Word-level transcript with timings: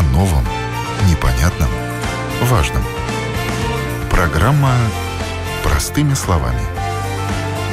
О 0.00 0.02
новом, 0.14 0.42
непонятном, 1.10 1.68
важном. 2.44 2.82
Программа 4.10 4.72
«Простыми 5.62 6.14
словами». 6.14 6.62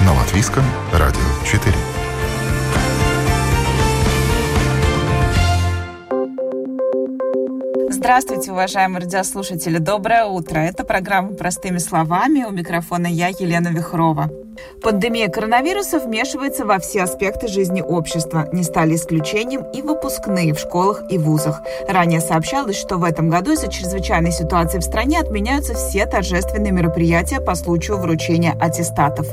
На 0.03 0.13
Латвийском 0.13 0.65
радио 0.91 1.21
4. 1.49 1.73
Здравствуйте, 7.89 8.51
уважаемые 8.51 9.03
радиослушатели. 9.03 9.77
Доброе 9.77 10.25
утро. 10.25 10.59
Это 10.59 10.83
программа 10.83 11.33
«Простыми 11.33 11.77
словами». 11.77 12.43
У 12.43 12.51
микрофона 12.51 13.07
я, 13.07 13.29
Елена 13.29 13.69
Вихрова. 13.69 14.29
Пандемия 14.81 15.27
коронавируса 15.29 15.99
вмешивается 15.99 16.65
во 16.65 16.79
все 16.79 17.03
аспекты 17.03 17.47
жизни 17.47 17.81
общества. 17.81 18.47
Не 18.53 18.63
стали 18.63 18.95
исключением 18.95 19.63
и 19.73 19.81
выпускные 19.81 20.53
в 20.53 20.59
школах 20.59 21.03
и 21.09 21.17
вузах. 21.17 21.61
Ранее 21.87 22.21
сообщалось, 22.21 22.77
что 22.77 22.97
в 22.97 23.03
этом 23.03 23.29
году 23.29 23.53
из-за 23.53 23.67
чрезвычайной 23.67 24.31
ситуации 24.31 24.79
в 24.79 24.83
стране 24.83 25.19
отменяются 25.19 25.73
все 25.73 26.05
торжественные 26.05 26.71
мероприятия 26.71 27.41
по 27.41 27.55
случаю 27.55 27.97
вручения 27.97 28.55
аттестатов. 28.59 29.27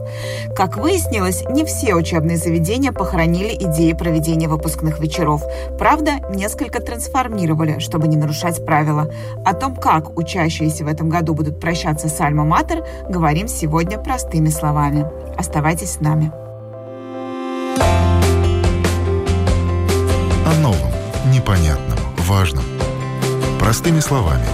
Как 0.57 0.77
выяснилось, 0.77 1.45
не 1.49 1.65
все 1.65 1.95
учебные 1.95 2.37
заведения 2.37 2.93
похоронили 2.93 3.55
идеи 3.55 3.93
проведения 3.93 4.49
выпускных 4.49 4.99
вечеров. 4.99 5.43
Правда, 5.79 6.15
несколько 6.31 6.81
трансформировали, 6.81 7.79
чтобы 7.79 8.09
не 8.09 8.17
нарушать 8.17 8.65
правила. 8.65 9.11
О 9.45 9.55
том, 9.55 9.77
как 9.77 10.19
учащиеся 10.19 10.85
в 10.85 10.89
этом 10.89 11.09
году 11.09 11.35
будут 11.35 11.61
прощаться 11.61 12.09
с 12.09 12.21
Альма-Матер, 12.21 12.85
говорим 13.09 13.49
сегодня 13.49 13.99
простыми 13.99 14.49
словами. 14.49 15.07
Оставайтесь 15.37 15.93
с 15.93 16.01
нами. 16.01 16.33
О 20.47 20.55
новом, 20.61 20.93
непонятном, 21.31 21.99
важном. 22.19 22.65
Простыми 23.59 24.01
словами. 24.01 24.47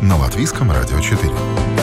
На 0.00 0.16
Латвийском 0.16 0.70
радио 0.70 1.00
4. 1.00 1.73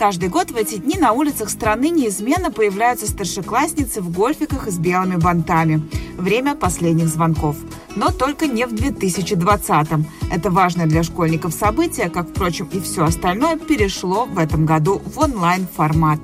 Каждый 0.00 0.30
год 0.30 0.50
в 0.50 0.56
эти 0.56 0.76
дни 0.76 0.96
на 0.96 1.12
улицах 1.12 1.50
страны 1.50 1.90
неизменно 1.90 2.50
появляются 2.50 3.06
старшеклассницы 3.06 4.00
в 4.00 4.10
гольфиках 4.10 4.66
и 4.66 4.70
с 4.70 4.78
белыми 4.78 5.16
бантами. 5.16 5.86
Время 6.16 6.54
последних 6.54 7.08
звонков. 7.08 7.56
Но 7.96 8.10
только 8.10 8.46
не 8.46 8.64
в 8.64 8.72
2020-м. 8.72 10.06
Это 10.32 10.50
важное 10.50 10.86
для 10.86 11.02
школьников 11.02 11.52
событие, 11.52 12.08
как, 12.08 12.30
впрочем, 12.30 12.66
и 12.72 12.80
все 12.80 13.04
остальное, 13.04 13.58
перешло 13.58 14.24
в 14.24 14.38
этом 14.38 14.64
году 14.64 15.02
в 15.04 15.18
онлайн-формат. 15.18 16.20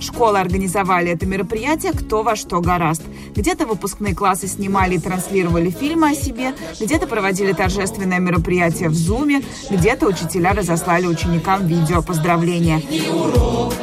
Школы 0.00 0.40
организовали 0.40 1.12
это 1.12 1.24
мероприятие 1.24 1.92
«Кто 1.92 2.24
во 2.24 2.34
что 2.34 2.60
гораст». 2.60 3.02
Где-то 3.34 3.66
выпускные 3.66 4.14
классы 4.14 4.46
снимали 4.46 4.94
и 4.94 4.98
транслировали 4.98 5.70
фильмы 5.70 6.10
о 6.10 6.14
себе, 6.14 6.54
где-то 6.78 7.06
проводили 7.06 7.52
торжественное 7.52 8.18
мероприятие 8.18 8.88
в 8.88 8.94
Зуме, 8.94 9.42
где-то 9.70 10.06
учителя 10.06 10.52
разослали 10.52 11.06
ученикам 11.06 11.66
видео 11.66 12.02
поздравления. 12.02 12.80
И 12.90 13.08
урок, 13.08 13.74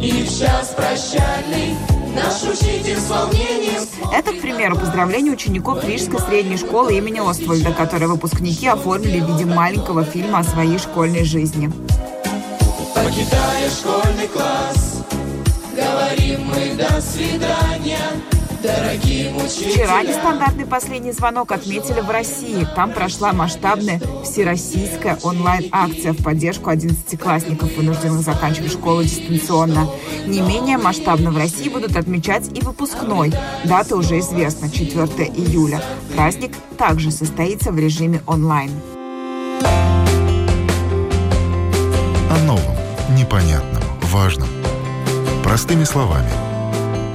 и 0.00 0.26
час 0.26 0.74
прощальный 0.76 1.74
Наш 2.14 2.42
учитель 2.42 2.98
с 2.98 3.08
волнением... 3.08 3.82
Это, 4.12 4.32
к 4.32 4.40
примеру, 4.42 4.76
поздравление 4.76 5.32
учеников 5.32 5.82
Рижской 5.82 6.20
средней 6.20 6.58
школы 6.58 6.94
имени 6.98 7.26
Оствальда, 7.26 7.72
которые 7.72 8.08
выпускники 8.08 8.66
оформили 8.66 9.18
в 9.18 9.30
виде 9.30 9.46
маленького 9.46 10.04
фильма 10.04 10.40
о 10.40 10.44
своей 10.44 10.76
школьной 10.78 11.24
жизни. 11.24 11.72
Покидая 12.94 13.70
школьный 13.70 14.28
класс, 14.28 15.04
говорим 15.74 16.44
мы 16.48 16.76
до 16.76 17.00
свидания. 17.00 17.98
Вчера 18.62 20.02
нестандартный 20.02 20.66
последний 20.66 21.10
звонок 21.10 21.50
отметили 21.50 22.00
в 22.00 22.08
России. 22.08 22.64
Там 22.76 22.92
прошла 22.92 23.32
масштабная 23.32 24.00
всероссийская 24.22 25.18
онлайн-акция 25.22 26.12
в 26.12 26.22
поддержку 26.22 26.70
одиннадцатиклассников, 26.70 27.76
вынужденных 27.76 28.20
заканчивать 28.20 28.72
школу 28.72 29.02
дистанционно. 29.02 29.88
Не 30.26 30.40
менее 30.40 30.78
масштабно 30.78 31.32
в 31.32 31.36
России 31.36 31.68
будут 31.68 31.96
отмечать 31.96 32.56
и 32.56 32.62
выпускной. 32.62 33.32
Дата 33.64 33.96
уже 33.96 34.20
известна– 34.20 34.70
4 34.72 35.06
июля. 35.36 35.82
Праздник 36.14 36.52
также 36.78 37.10
состоится 37.10 37.72
в 37.72 37.78
режиме 37.78 38.22
онлайн. 38.28 38.70
О 42.30 42.38
новом, 42.46 42.76
непонятном, 43.16 43.82
важном. 44.02 44.48
Простыми 45.42 45.82
словами– 45.82 46.30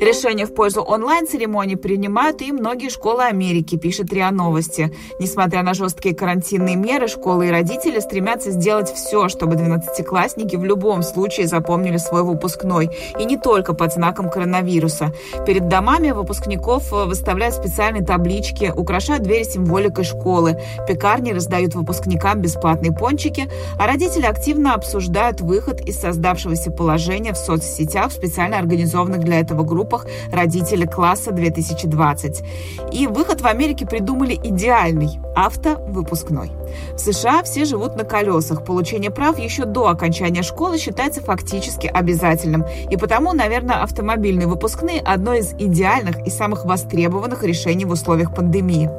Решение 0.00 0.44
в 0.44 0.54
пользу 0.54 0.82
онлайн-церемонии 0.82 1.76
принимают 1.76 2.42
и 2.42 2.50
многие 2.50 2.88
школы 2.88 3.22
Америки, 3.22 3.76
пишет 3.76 4.12
РИА 4.12 4.32
Новости. 4.32 4.92
Несмотря 5.20 5.62
на 5.62 5.72
жесткие 5.72 6.16
карантинные 6.16 6.74
меры, 6.74 7.06
школы 7.06 7.46
и 7.46 7.50
родители 7.50 8.00
стремятся 8.00 8.50
сделать 8.50 8.92
все, 8.92 9.28
чтобы 9.28 9.54
12-классники 9.54 10.56
в 10.56 10.64
любом 10.64 11.02
случае 11.02 11.46
запомнили 11.46 11.98
свой 11.98 12.24
выпускной. 12.24 12.90
И 13.18 13.24
не 13.24 13.36
только 13.36 13.72
под 13.72 13.92
знаком 13.92 14.30
коронавируса. 14.30 15.12
Перед 15.46 15.68
домами 15.68 16.10
выпускников 16.10 16.92
э, 16.92 17.04
выставляют 17.04 17.54
специальные 17.54 18.04
таблички, 18.04 18.72
украшают 18.74 19.22
двери 19.22 19.44
символикой 19.44 20.04
школы. 20.04 20.60
Пекарни 20.88 21.32
раздают 21.32 21.74
выпускникам 21.74 22.40
бесплатные 22.40 22.92
пончики, 22.92 23.48
а 23.78 23.86
родители 23.86 24.26
активно 24.26 24.74
обсуждают 24.74 25.40
выход 25.40 25.80
из 25.80 26.00
создавшегося 26.00 26.72
положения 26.72 27.32
в 27.32 27.38
соцсетях, 27.38 28.10
специально 28.10 28.58
организованных 28.58 29.20
для 29.20 29.38
этого 29.38 29.62
группах 29.62 29.83
группах 29.84 30.06
«Родители 30.32 30.86
класса 30.86 31.30
2020». 31.30 32.44
И 32.92 33.06
выход 33.06 33.42
в 33.42 33.46
Америке 33.46 33.86
придумали 33.86 34.34
идеальный– 34.42 35.20
автовыпускной. 35.36 36.50
В 36.94 36.98
США 36.98 37.42
все 37.42 37.64
живут 37.64 37.96
на 37.96 38.04
колесах. 38.04 38.64
Получение 38.64 39.10
прав 39.10 39.38
еще 39.38 39.64
до 39.64 39.88
окончания 39.88 40.42
школы 40.42 40.78
считается 40.78 41.20
фактически 41.20 41.86
обязательным. 41.86 42.64
И 42.90 42.96
потому, 42.96 43.32
наверное, 43.32 43.82
автомобильные 43.82 44.46
выпускные– 44.46 45.00
одно 45.04 45.34
из 45.34 45.52
идеальных 45.54 46.26
и 46.26 46.30
самых 46.30 46.64
востребованных 46.64 47.42
решений 47.42 47.84
в 47.84 47.90
условиях 47.90 48.34
пандемии. 48.34 48.90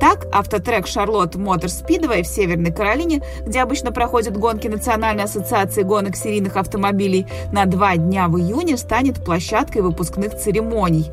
Так, 0.00 0.26
автотрек 0.32 0.86
Шарлотт 0.86 1.36
Мотор 1.36 1.70
Спидвей 1.70 2.22
в 2.22 2.26
Северной 2.26 2.72
Каролине, 2.72 3.22
где 3.46 3.60
обычно 3.60 3.92
проходят 3.92 4.36
гонки 4.36 4.68
Национальной 4.68 5.24
ассоциации 5.24 5.82
гонок 5.82 6.16
серийных 6.16 6.56
автомобилей, 6.56 7.26
на 7.52 7.64
два 7.66 7.96
дня 7.96 8.28
в 8.28 8.38
июне 8.38 8.76
станет 8.76 9.24
площадкой 9.24 9.82
выпускных 9.82 10.25
церемоний. 10.34 11.10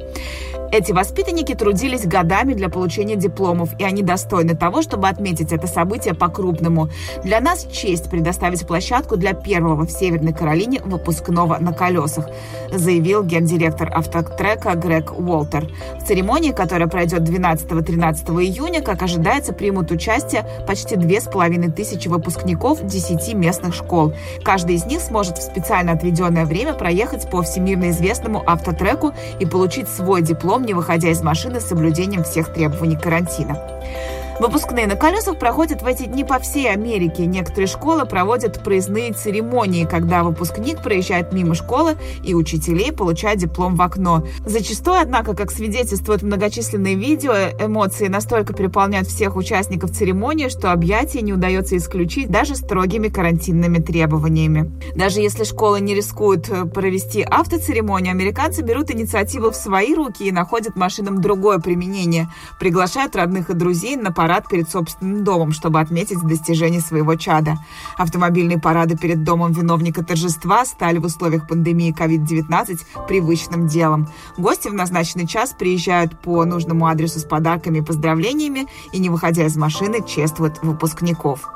Эти 0.73 0.91
воспитанники 0.91 1.53
трудились 1.53 2.07
годами 2.07 2.56
для 2.56 2.67
получения 2.67 3.16
дипломов, 3.16 3.79
и 3.79 3.84
они 3.84 4.01
достойны 4.01 4.56
того, 4.56 4.81
чтобы 4.81 5.07
отметить 5.07 5.51
это 5.51 5.67
событие 5.67 6.16
по-крупному. 6.16 6.89
Для 7.23 7.41
нас 7.41 7.67
честь 7.72 8.09
предоставить 8.09 8.66
площадку 8.66 9.16
для 9.16 9.33
первого 9.33 9.85
в 9.85 9.91
Северной 9.91 10.33
Каролине 10.33 10.81
выпускного 10.83 11.59
на 11.59 11.73
колесах, 11.73 12.28
заявил 12.72 13.23
гендиректор 13.23 13.88
автотрека 13.95 14.73
Грег 14.73 15.12
Уолтер. 15.16 15.69
В 16.01 16.07
церемонии, 16.07 16.53
которая 16.53 16.88
пройдет 16.88 17.22
12-13 17.22 18.44
июня, 18.44 18.81
как 18.81 19.03
ожидается, 19.03 19.53
примут 19.53 19.91
участие 19.91 20.44
почти 20.66 20.95
две 20.95 21.22
с 21.22 21.25
половиной 21.25 21.72
тысячи 21.72 22.07
выпускников 22.07 22.83
10 22.83 23.35
местных 23.35 23.75
школ. 23.75 24.16
Каждый 24.44 24.78
из 24.78 24.85
них 24.85 25.01
сможет 25.01 25.38
в 25.38 25.44
специально 25.44 25.91
отведенное 25.91 26.47
время 26.47 26.73
проехать 26.73 27.29
по 27.29 27.44
всемирно 27.44 27.91
известному 27.91 28.41
автотреку 28.44 29.13
и 29.39 29.45
получить 29.45 29.88
свой 29.88 30.23
диплом 30.23 30.62
не 30.63 30.74
выходя 30.74 31.09
из 31.09 31.22
машины 31.22 31.59
с 31.59 31.66
соблюдением 31.66 32.24
всех 32.24 32.53
требований 32.53 32.97
карантина. 32.97 33.57
Выпускные 34.44 34.88
на 34.88 34.98
колесах 34.98 35.40
проходят 35.40 35.84
в 35.84 35.88
эти 35.88 36.04
дни 36.04 36.26
по 36.26 36.38
всей 36.38 36.70
Америке. 36.70 37.26
Некоторые 37.26 37.66
школы 37.66 38.06
проводят 38.06 38.62
проездные 38.62 39.14
церемонии, 39.14 39.86
когда 39.86 40.22
выпускник 40.22 40.84
проезжает 40.84 41.31
мимо 41.31 41.56
школы 41.56 41.95
и 42.25 42.34
учителей 42.36 42.92
получает 42.92 43.38
диплом 43.38 43.78
в 43.78 43.81
окно. 43.81 44.28
Зачастую, 44.45 45.00
однако, 45.00 45.34
как 45.34 45.50
свидетельствуют 45.50 46.24
многочисленные 46.24 46.95
видео, 46.95 47.31
эмоции 47.57 48.10
настолько 48.10 48.51
переполняют 48.51 49.07
всех 49.07 49.38
участников 49.38 49.92
церемонии, 49.92 50.50
что 50.50 50.74
объятия 50.74 51.22
не 51.22 51.31
удается 51.31 51.78
исключить 51.78 52.30
даже 52.30 52.57
строгими 52.57 53.07
карантинными 53.07 53.78
требованиями. 53.78 54.69
Даже 54.94 55.22
если 55.22 55.46
школы 55.46 55.80
не 55.80 55.96
рискуют 55.96 56.50
э, 56.50 56.66
провести 56.66 57.22
автоцеремонию, 57.22 58.12
американцы 58.12 58.62
берут 58.62 58.92
инициативу 58.92 59.51
в 59.51 59.56
свои 59.56 59.96
руки 59.96 60.28
и 60.28 60.34
находят 60.34 60.75
машинам 60.75 61.22
другое 61.22 61.60
применение. 61.60 62.28
Приглашают 62.60 63.16
родных 63.16 63.50
и 63.50 63.54
друзей 63.54 63.96
на 63.96 64.12
парад 64.12 64.32
перед 64.41 64.69
собственным 64.69 65.24
домом, 65.24 65.51
чтобы 65.51 65.80
отметить 65.80 66.21
достижение 66.21 66.81
своего 66.81 67.15
чада. 67.15 67.57
Автомобильные 67.97 68.59
парады 68.59 68.97
перед 68.97 69.24
домом 69.24 69.51
виновника 69.51 70.03
торжества 70.03 70.65
стали 70.65 70.97
в 70.97 71.06
условиях 71.06 71.47
пандемии 71.47 71.94
COVID-19 71.97 72.80
привычным 73.07 73.68
делом. 73.68 74.07
Гости 74.38 74.68
в 74.68 74.74
назначенный 74.74 75.27
час 75.27 75.56
приезжают 75.57 76.19
по 76.19 76.44
нужному 76.45 76.88
адресу 76.88 77.19
с 77.19 77.24
подарками 77.24 77.80
и 77.80 77.81
поздравлениями 77.81 78.68
и, 78.91 79.00
не 79.00 79.09
выходя 79.09 79.45
из 79.45 79.56
машины, 79.56 80.06
чествуют 80.06 80.62
выпускников. 80.62 81.50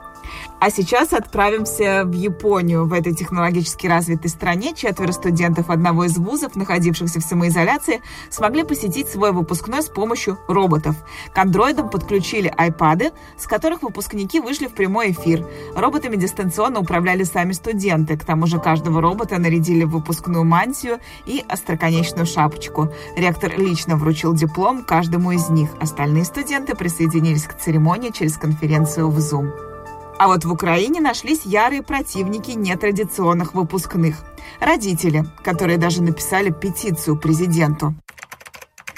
А 0.59 0.71
сейчас 0.71 1.13
отправимся 1.13 2.03
в 2.06 2.13
Японию. 2.13 2.85
В 2.88 2.94
этой 2.94 3.13
технологически 3.13 3.88
развитой 3.88 4.29
стране 4.29 4.74
четверо 4.75 5.12
студентов 5.12 5.69
одного 5.69 6.06
из 6.06 6.18
вузов, 6.18 6.56
находившихся 6.56 7.19
в 7.19 7.24
самоизоляции, 7.24 8.01
смогли 8.29 8.63
посетить 8.63 9.07
свой 9.07 9.31
выпускной 9.31 9.83
с 9.83 9.89
помощью 9.89 10.39
роботов. 10.47 10.95
К 11.33 11.38
андроидам 11.38 11.89
подключили 11.89 12.51
айпады, 12.57 13.12
с 13.38 13.45
которых 13.45 13.83
выпускники 13.83 14.39
вышли 14.39 14.68
в 14.68 14.74
прямой 14.74 15.12
эфир. 15.12 15.45
Роботами 15.75 16.15
дистанционно 16.15 16.80
управляли 16.80 17.23
сами 17.23 17.53
студенты. 17.53 18.18
К 18.18 18.25
тому 18.25 18.47
же 18.47 18.59
каждого 18.59 19.01
робота 19.01 19.38
нарядили 19.38 19.83
в 19.83 19.91
выпускную 19.91 20.44
мантию 20.44 21.00
и 21.25 21.44
остроконечную 21.47 22.25
шапочку. 22.25 22.89
Ректор 23.15 23.57
лично 23.57 23.95
вручил 23.95 24.33
диплом 24.33 24.83
каждому 24.83 25.31
из 25.31 25.50
них. 25.50 25.69
Остальные 25.80 26.25
студенты 26.25 26.75
присоединились 26.75 27.44
к 27.44 27.57
церемонии 27.57 28.09
через 28.09 28.38
конференцию 28.38 29.09
в 29.09 29.18
Zoom. 29.19 29.67
А 30.19 30.28
вот 30.28 30.46
в 30.46 30.52
Украине 30.52 31.00
нашлись 31.00 31.42
ярые 31.46 31.84
противники 31.84 32.52
нетрадиционных 32.52 33.54
выпускных. 33.54 34.16
Родители, 34.60 35.25
которые 35.44 35.78
даже 35.78 36.02
написали 36.02 36.50
петицию 36.50 37.18
президенту. 37.18 37.94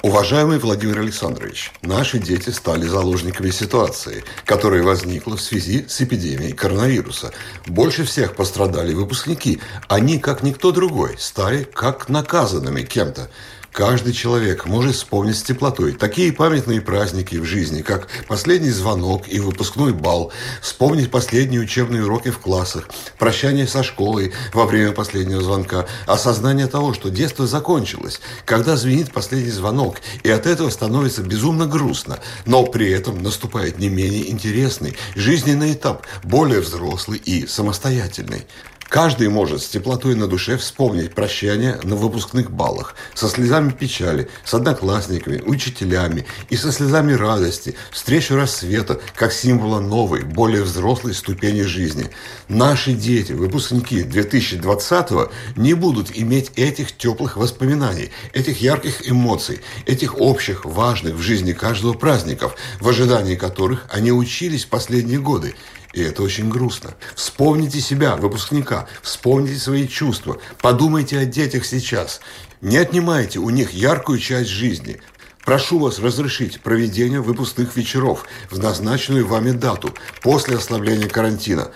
Уважаемый 0.02 0.58
Владимир 0.58 1.00
Александрович, 1.00 1.72
наши 1.82 2.18
дети 2.18 2.48
стали 2.48 2.86
заложниками 2.86 3.50
ситуации, 3.50 4.24
которая 4.46 4.82
возникла 4.82 5.36
в 5.36 5.42
связи 5.42 5.84
с 5.86 6.00
эпидемией 6.00 6.54
коронавируса. 6.54 7.32
Больше 7.66 8.04
всех 8.04 8.34
пострадали 8.34 8.94
выпускники. 8.94 9.60
Они, 9.88 10.18
как 10.18 10.42
никто 10.42 10.72
другой, 10.72 11.16
стали 11.18 11.64
как 11.64 12.08
наказанными 12.08 12.80
кем-то. 12.80 13.28
Каждый 13.72 14.12
человек 14.12 14.66
может 14.66 14.96
вспомнить 14.96 15.38
с 15.38 15.44
теплотой 15.44 15.92
такие 15.92 16.32
памятные 16.32 16.80
праздники 16.80 17.36
в 17.36 17.44
жизни, 17.44 17.82
как 17.82 18.08
последний 18.26 18.70
звонок 18.70 19.28
и 19.28 19.38
выпускной 19.38 19.92
бал, 19.92 20.32
вспомнить 20.60 21.10
последние 21.10 21.60
учебные 21.60 22.04
уроки 22.04 22.30
в 22.30 22.38
классах, 22.38 22.88
прощание 23.16 23.68
со 23.68 23.84
школой 23.84 24.32
во 24.52 24.66
время 24.66 24.90
последнего 24.90 25.40
звонка, 25.40 25.86
осознание 26.06 26.66
того, 26.66 26.94
что 26.94 27.10
детство 27.10 27.46
закончилось, 27.46 28.20
когда 28.44 28.76
звенит 28.76 29.12
последний 29.12 29.52
звонок, 29.52 30.00
и 30.24 30.30
от 30.30 30.46
этого 30.46 30.68
становится 30.70 31.22
безумно 31.22 31.66
грустно, 31.66 32.18
но 32.46 32.64
при 32.64 32.90
этом 32.90 33.22
наступает 33.22 33.78
не 33.78 33.88
менее 33.88 34.30
интересный 34.30 34.96
жизненный 35.14 35.74
этап, 35.74 36.06
более 36.24 36.60
взрослый 36.60 37.18
и 37.18 37.46
самостоятельный. 37.46 38.46
Каждый 38.90 39.28
может 39.28 39.62
с 39.62 39.68
теплотой 39.68 40.16
на 40.16 40.26
душе 40.26 40.56
вспомнить 40.56 41.14
прощание 41.14 41.78
на 41.84 41.94
выпускных 41.94 42.50
баллах, 42.50 42.96
со 43.14 43.28
слезами 43.28 43.70
печали, 43.70 44.28
с 44.44 44.52
одноклассниками, 44.52 45.40
учителями 45.46 46.26
и 46.48 46.56
со 46.56 46.72
слезами 46.72 47.12
радости, 47.12 47.76
встречу 47.92 48.34
рассвета 48.34 49.00
как 49.14 49.32
символа 49.32 49.78
новой, 49.78 50.24
более 50.24 50.64
взрослой 50.64 51.14
ступени 51.14 51.62
жизни. 51.62 52.10
Наши 52.48 52.92
дети, 52.92 53.30
выпускники 53.30 54.02
2020-го, 54.02 55.30
не 55.54 55.74
будут 55.74 56.10
иметь 56.12 56.50
этих 56.56 56.90
теплых 56.90 57.36
воспоминаний, 57.36 58.10
этих 58.32 58.60
ярких 58.60 59.08
эмоций, 59.08 59.60
этих 59.86 60.20
общих, 60.20 60.64
важных 60.64 61.14
в 61.14 61.20
жизни 61.20 61.52
каждого 61.52 61.92
праздников, 61.92 62.56
в 62.80 62.88
ожидании 62.88 63.36
которых 63.36 63.86
они 63.88 64.10
учились 64.10 64.64
последние 64.64 65.20
годы. 65.20 65.54
И 65.92 66.02
это 66.02 66.22
очень 66.22 66.48
грустно. 66.48 66.94
Вспомните 67.14 67.80
себя, 67.80 68.16
выпускника, 68.16 68.86
вспомните 69.02 69.58
свои 69.58 69.88
чувства, 69.88 70.38
подумайте 70.60 71.18
о 71.18 71.24
детях 71.24 71.64
сейчас. 71.64 72.20
Не 72.60 72.76
отнимайте 72.76 73.38
у 73.38 73.50
них 73.50 73.72
яркую 73.72 74.18
часть 74.18 74.50
жизни. 74.50 75.00
Прошу 75.44 75.78
вас 75.78 75.98
разрешить 75.98 76.60
проведение 76.60 77.20
выпускных 77.20 77.76
вечеров 77.76 78.24
в 78.50 78.58
назначенную 78.58 79.26
вами 79.26 79.50
дату 79.50 79.92
после 80.22 80.56
ослабления 80.56 81.08
карантина. 81.08 81.70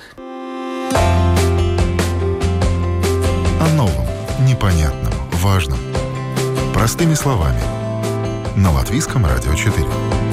О 3.60 3.68
новом, 3.74 4.06
непонятном, 4.46 5.12
важном. 5.32 5.78
Простыми 6.72 7.14
словами. 7.14 7.62
На 8.56 8.70
Латвийском 8.70 9.26
радио 9.26 9.54
4. 9.54 10.23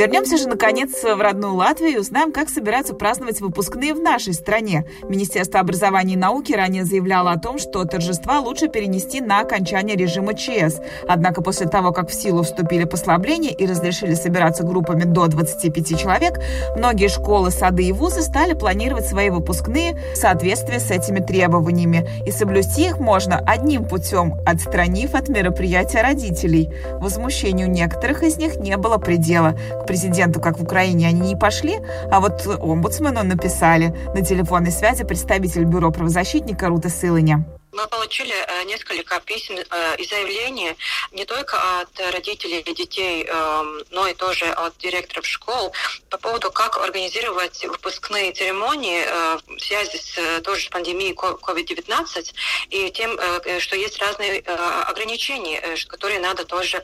Вернемся 0.00 0.38
же, 0.38 0.48
наконец, 0.48 1.02
в 1.02 1.20
родную 1.20 1.56
Латвию 1.56 1.90
и 1.90 1.98
узнаем, 1.98 2.32
как 2.32 2.48
собираются 2.48 2.94
праздновать 2.94 3.42
выпускные 3.42 3.92
в 3.92 4.00
нашей 4.00 4.32
стране. 4.32 4.86
Министерство 5.06 5.60
образования 5.60 6.14
и 6.14 6.16
науки 6.16 6.54
ранее 6.54 6.86
заявляло 6.86 7.32
о 7.32 7.38
том, 7.38 7.58
что 7.58 7.84
торжества 7.84 8.40
лучше 8.40 8.68
перенести 8.68 9.20
на 9.20 9.40
окончание 9.40 9.96
режима 9.96 10.32
ЧС. 10.32 10.80
Однако 11.06 11.42
после 11.42 11.68
того, 11.68 11.92
как 11.92 12.08
в 12.08 12.14
силу 12.14 12.44
вступили 12.44 12.84
послабления 12.84 13.50
и 13.50 13.66
разрешили 13.66 14.14
собираться 14.14 14.62
группами 14.62 15.02
до 15.02 15.26
25 15.26 16.00
человек, 16.00 16.40
многие 16.78 17.08
школы, 17.08 17.50
сады 17.50 17.84
и 17.84 17.92
вузы 17.92 18.22
стали 18.22 18.54
планировать 18.54 19.06
свои 19.06 19.28
выпускные 19.28 20.00
в 20.14 20.16
соответствии 20.16 20.78
с 20.78 20.90
этими 20.90 21.18
требованиями. 21.18 22.08
И 22.24 22.30
соблюсти 22.30 22.86
их 22.86 23.00
можно 23.00 23.36
одним 23.46 23.84
путем, 23.84 24.36
отстранив 24.46 25.14
от 25.14 25.28
мероприятия 25.28 26.00
родителей. 26.00 26.70
Возмущению 27.00 27.68
некоторых 27.70 28.22
из 28.22 28.38
них 28.38 28.56
не 28.56 28.78
было 28.78 28.96
предела. 28.96 29.58
К 29.82 29.89
президенту, 29.90 30.40
как 30.40 30.60
в 30.60 30.62
Украине, 30.62 31.08
они 31.08 31.20
не 31.20 31.36
пошли, 31.36 31.78
а 32.12 32.20
вот 32.20 32.46
омбудсмену 32.46 33.24
написали. 33.24 33.92
На 34.14 34.22
телефонной 34.24 34.70
связи 34.70 35.02
представитель 35.02 35.64
бюро 35.64 35.90
правозащитника 35.90 36.68
Рута 36.68 36.88
Сылыня. 36.88 37.44
Мы 37.72 37.86
получили 37.86 38.34
э, 38.34 38.64
несколько 38.64 39.20
писем 39.20 39.56
э, 39.58 39.96
и 39.96 40.04
заявлений 40.04 40.76
не 41.12 41.24
только 41.24 41.80
от 41.80 42.00
родителей 42.12 42.62
детей, 42.62 43.24
эм, 43.24 43.84
но 43.90 44.08
и 44.08 44.14
тоже 44.14 44.46
от 44.46 44.76
директоров 44.78 45.24
школ 45.26 45.72
по 46.08 46.18
поводу, 46.18 46.50
как 46.50 46.76
организировать 46.78 47.64
выпускные 47.64 48.32
церемонии 48.32 49.04
э, 49.06 49.38
в 49.46 49.60
связи 49.60 49.98
с 49.98 50.40
тоже 50.42 50.68
пандемией 50.70 51.14
COVID-19 51.14 52.34
и 52.70 52.90
тем, 52.90 53.18
что 53.60 53.76
есть 53.76 53.98
разные 53.98 54.40
ограничения, 54.40 55.60
которые 55.86 56.20
надо 56.20 56.44
тоже 56.44 56.82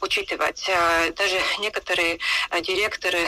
учитывать. 0.00 0.68
Даже 1.16 1.40
некоторые 1.58 2.18
директоры 2.60 3.18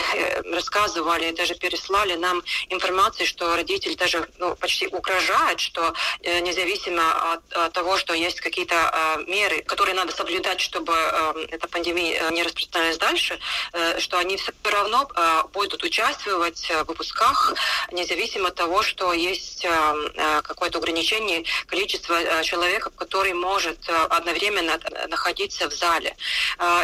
рассказывали, 0.51 1.31
даже 1.31 1.55
переслали 1.55 2.15
нам 2.15 2.43
информацию, 2.69 3.25
что 3.25 3.55
родители 3.55 3.95
даже 3.95 4.27
ну, 4.37 4.55
почти 4.55 4.87
угрожают, 4.87 5.59
что 5.59 5.93
независимо 6.23 6.92
независимо 6.93 7.33
от, 7.33 7.73
того, 7.73 7.97
что 7.97 8.13
есть 8.13 8.41
какие-то 8.41 8.75
э, 8.75 9.23
меры, 9.29 9.61
которые 9.63 9.95
надо 9.95 10.11
соблюдать, 10.11 10.59
чтобы 10.59 10.93
э, 10.93 11.45
эта 11.51 11.67
пандемия 11.67 12.21
э, 12.21 12.31
не 12.31 12.43
распространялась 12.43 12.97
дальше, 12.97 13.39
э, 13.73 13.99
что 13.99 14.17
они 14.17 14.37
все 14.37 14.51
равно 14.63 15.07
будут 15.53 15.83
участвовать 15.83 16.69
в 16.69 16.83
выпусках, 16.85 17.53
независимо 17.91 18.47
от 18.47 18.55
того, 18.55 18.81
что 18.83 19.13
есть 19.13 19.65
э, 19.65 19.69
э 20.15 20.41
какое-то 20.43 20.79
ограничение 20.79 21.43
количества 21.67 22.43
человек, 22.43 22.89
который 22.95 23.33
может 23.33 23.89
одновременно 24.09 24.79
находиться 25.07 25.69
в 25.69 25.73
зале. 25.73 26.15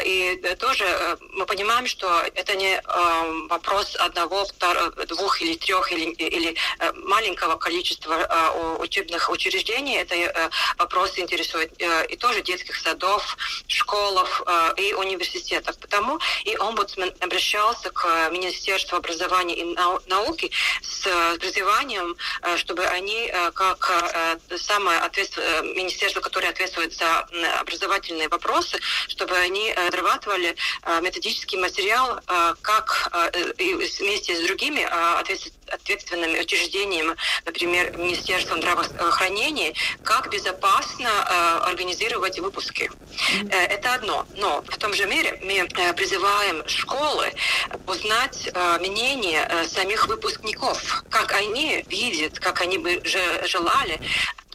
И 0.05 0.41
тоже 0.59 1.17
мы 1.33 1.45
понимаем, 1.45 1.87
что 1.87 2.07
это 2.35 2.55
не 2.55 2.75
э, 2.75 2.81
вопрос 3.49 3.95
одного, 3.95 4.45
двух 5.07 5.41
или 5.41 5.55
трех 5.55 5.91
или, 5.91 6.11
или 6.11 6.55
маленького 6.93 7.55
количества 7.57 8.15
учебных 8.79 9.29
учреждений, 9.29 9.98
это 10.01 10.15
э, 10.15 10.49
вопрос 10.77 11.17
интересует 11.17 11.71
э, 11.79 12.05
и 12.07 12.15
тоже 12.15 12.41
детских 12.41 12.75
садов, 12.77 13.37
школов 13.67 14.41
э, 14.45 14.73
и 14.77 14.93
университетов. 14.93 15.77
Потому 15.77 16.19
и 16.45 16.55
омбудсмен 16.55 17.13
обращался 17.19 17.89
к 17.91 18.29
Министерству 18.31 18.97
образования 18.97 19.55
и 19.55 19.63
науки 20.07 20.51
с 20.81 21.37
призыванием, 21.37 22.15
чтобы 22.57 22.85
они, 22.85 23.31
как 23.53 23.91
самое 24.57 24.99
ответственное 24.99 25.61
министерство, 25.61 26.21
которое 26.21 26.49
ответствует 26.49 26.93
за 26.93 27.27
образовательные 27.59 28.27
вопросы, 28.29 28.79
чтобы 29.07 29.35
они 29.37 29.73
разрабатывали 29.73 30.55
методический 31.01 31.57
материал, 31.59 32.19
как 32.61 33.11
вместе 33.57 34.35
с 34.35 34.47
другими 34.47 34.87
ответственными 35.69 36.39
учреждениями, 36.39 37.15
например, 37.45 37.97
Министерством 37.97 38.59
здравоохранения, 38.59 39.73
как 40.03 40.29
безопасно 40.29 41.07
э, 41.07 41.69
организировать 41.69 42.39
выпуски. 42.39 42.91
Э, 43.51 43.65
это 43.65 43.93
одно. 43.93 44.25
Но 44.37 44.61
в 44.67 44.77
том 44.77 44.93
же 44.93 45.05
мере 45.05 45.39
мы 45.43 45.53
э, 45.53 45.93
призываем 45.93 46.67
школы 46.67 47.31
узнать 47.87 48.49
э, 48.53 48.77
мнение 48.79 49.47
э, 49.49 49.65
самих 49.67 50.07
выпускников, 50.07 51.03
как 51.09 51.33
они 51.33 51.83
видят, 51.87 52.39
как 52.39 52.61
они 52.61 52.77
бы 52.77 53.01
желали 53.45 53.99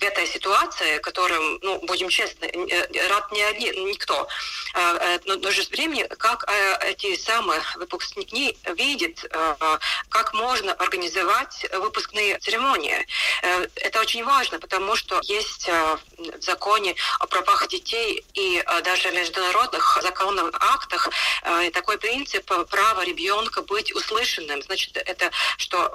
этой 0.05 0.27
ситуации, 0.27 0.99
которым, 0.99 1.59
ну, 1.63 1.79
будем 1.87 2.09
честны, 2.09 2.47
э, 2.47 3.09
рад 3.09 3.33
не 3.33 3.43
один, 3.43 3.87
никто. 3.87 4.27
А, 4.75 4.97
э, 4.97 5.19
но 5.25 5.35
в 5.35 5.41
то 5.41 5.51
же 5.51 5.63
время, 5.71 6.09
как 6.09 6.45
э, 6.49 6.91
эти 6.91 7.17
самые 7.17 7.61
выпускники 7.77 8.57
видят, 8.77 9.25
как 10.09 10.35
можно 10.35 10.73
организовать 10.73 11.67
выпускные 11.73 12.39
церемонии. 12.39 13.07
Это 13.77 14.01
очень 14.01 14.25
важно, 14.25 14.59
потому 14.59 14.97
что 14.97 15.21
есть 15.23 15.69
в 15.69 16.43
законе 16.43 16.95
о 17.21 17.27
правах 17.27 17.69
детей 17.69 18.25
и 18.35 18.63
даже 18.85 19.11
международных 19.13 19.99
законных 20.03 20.51
актах 20.61 21.11
такой 21.73 21.99
принцип 21.99 22.45
права 22.69 23.05
ребенка 23.05 23.63
быть 23.63 23.95
услышанным. 23.95 24.63
Значит, 24.63 24.97
это 24.97 25.31
что 25.59 25.91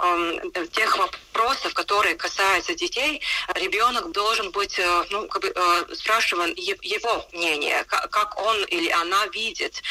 э, 0.53 0.65
тех 0.71 0.97
вопросов, 0.97 1.73
которые 1.73 2.15
касаются 2.15 2.73
детей, 2.73 3.21
ребенок 3.55 3.98
должен 4.01 4.51
быть 4.51 4.79
ну, 5.09 5.27
как 5.27 5.41
бы, 5.41 5.95
спрашиван 5.95 6.53
его 6.55 7.27
мнение, 7.33 7.83
как 7.85 8.39
он 8.41 8.63
или 8.65 8.89
она 8.89 9.25
видит 9.27 9.81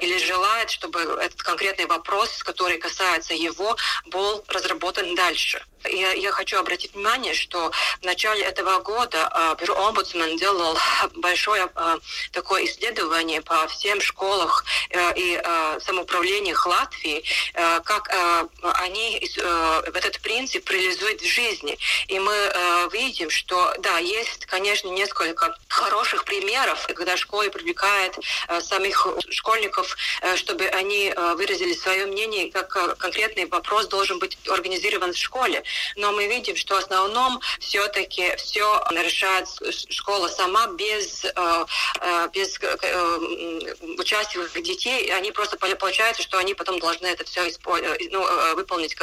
или 0.00 0.18
желает, 0.18 0.70
чтобы 0.70 1.00
этот 1.00 1.42
конкретный 1.42 1.86
вопрос, 1.86 2.42
который 2.42 2.78
касается 2.78 3.34
его, 3.34 3.76
был 4.06 4.44
разработан 4.48 5.14
дальше. 5.14 5.64
Я, 5.90 6.12
я 6.12 6.32
хочу 6.32 6.58
обратить 6.58 6.94
внимание, 6.94 7.34
что 7.34 7.70
в 8.00 8.04
начале 8.04 8.42
этого 8.42 8.80
года 8.80 9.30
э, 9.32 9.56
бюро 9.60 9.74
омбудсмен 9.74 10.36
делал 10.36 10.76
большое 11.14 11.68
э, 11.74 11.98
такое 12.32 12.64
исследование 12.64 13.42
по 13.42 13.66
всем 13.68 14.00
школах 14.00 14.64
э, 14.90 15.14
и 15.16 15.40
э, 15.42 15.80
самоуправлениях 15.80 16.66
Латвии, 16.66 17.24
э, 17.54 17.80
как 17.84 18.08
э, 18.12 18.48
они 18.62 19.16
этот 19.16 20.20
принцип 20.20 20.68
реализуют 20.70 21.20
в 21.20 21.26
жизни. 21.26 21.78
И 22.08 22.18
мы 22.18 22.34
видим, 22.92 23.30
что 23.30 23.74
да, 23.78 23.98
есть, 23.98 24.46
конечно, 24.46 24.88
несколько 24.88 25.56
хороших 25.68 26.24
примеров, 26.24 26.86
когда 26.86 27.16
школа 27.16 27.44
привлекает 27.44 28.16
э, 28.48 28.60
самих 28.60 29.06
школьников, 29.30 29.96
чтобы 30.36 30.66
они 30.66 31.12
выразили 31.34 31.74
свое 31.74 32.06
мнение, 32.06 32.50
как 32.50 32.98
конкретный 32.98 33.46
вопрос 33.46 33.86
должен 33.86 34.18
быть 34.18 34.38
организован 34.48 35.12
в 35.12 35.16
школе 35.16 35.62
но 35.96 36.12
мы 36.12 36.26
видим, 36.26 36.56
что 36.56 36.74
в 36.74 36.78
основном 36.78 37.40
все-таки 37.60 38.34
все 38.36 38.82
решает 38.90 39.48
школа 39.90 40.28
сама 40.28 40.68
без, 40.68 41.24
э, 41.24 41.30
э, 42.00 42.28
без 42.32 42.58
э, 42.60 43.74
участия 43.98 44.60
детей. 44.60 45.12
Они 45.12 45.32
просто 45.32 45.56
получается, 45.56 46.22
что 46.22 46.38
они 46.38 46.54
потом 46.54 46.78
должны 46.78 47.06
это 47.06 47.24
все 47.24 47.42
ну, 48.10 48.54
выполнить, 48.54 48.96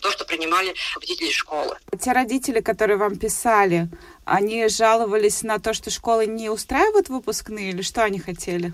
то, 0.00 0.10
что 0.10 0.24
принимали 0.24 0.74
родители 0.94 1.30
школы. 1.30 1.76
Те 2.00 2.12
родители, 2.12 2.60
которые 2.60 2.96
вам 2.96 3.18
писали, 3.18 3.88
они 4.24 4.68
жаловались 4.68 5.42
на 5.42 5.58
то, 5.58 5.72
что 5.74 5.90
школы 5.90 6.26
не 6.26 6.50
устраивают 6.50 7.08
выпускные, 7.08 7.70
или 7.70 7.82
что 7.82 8.04
они 8.04 8.18
хотели? 8.18 8.72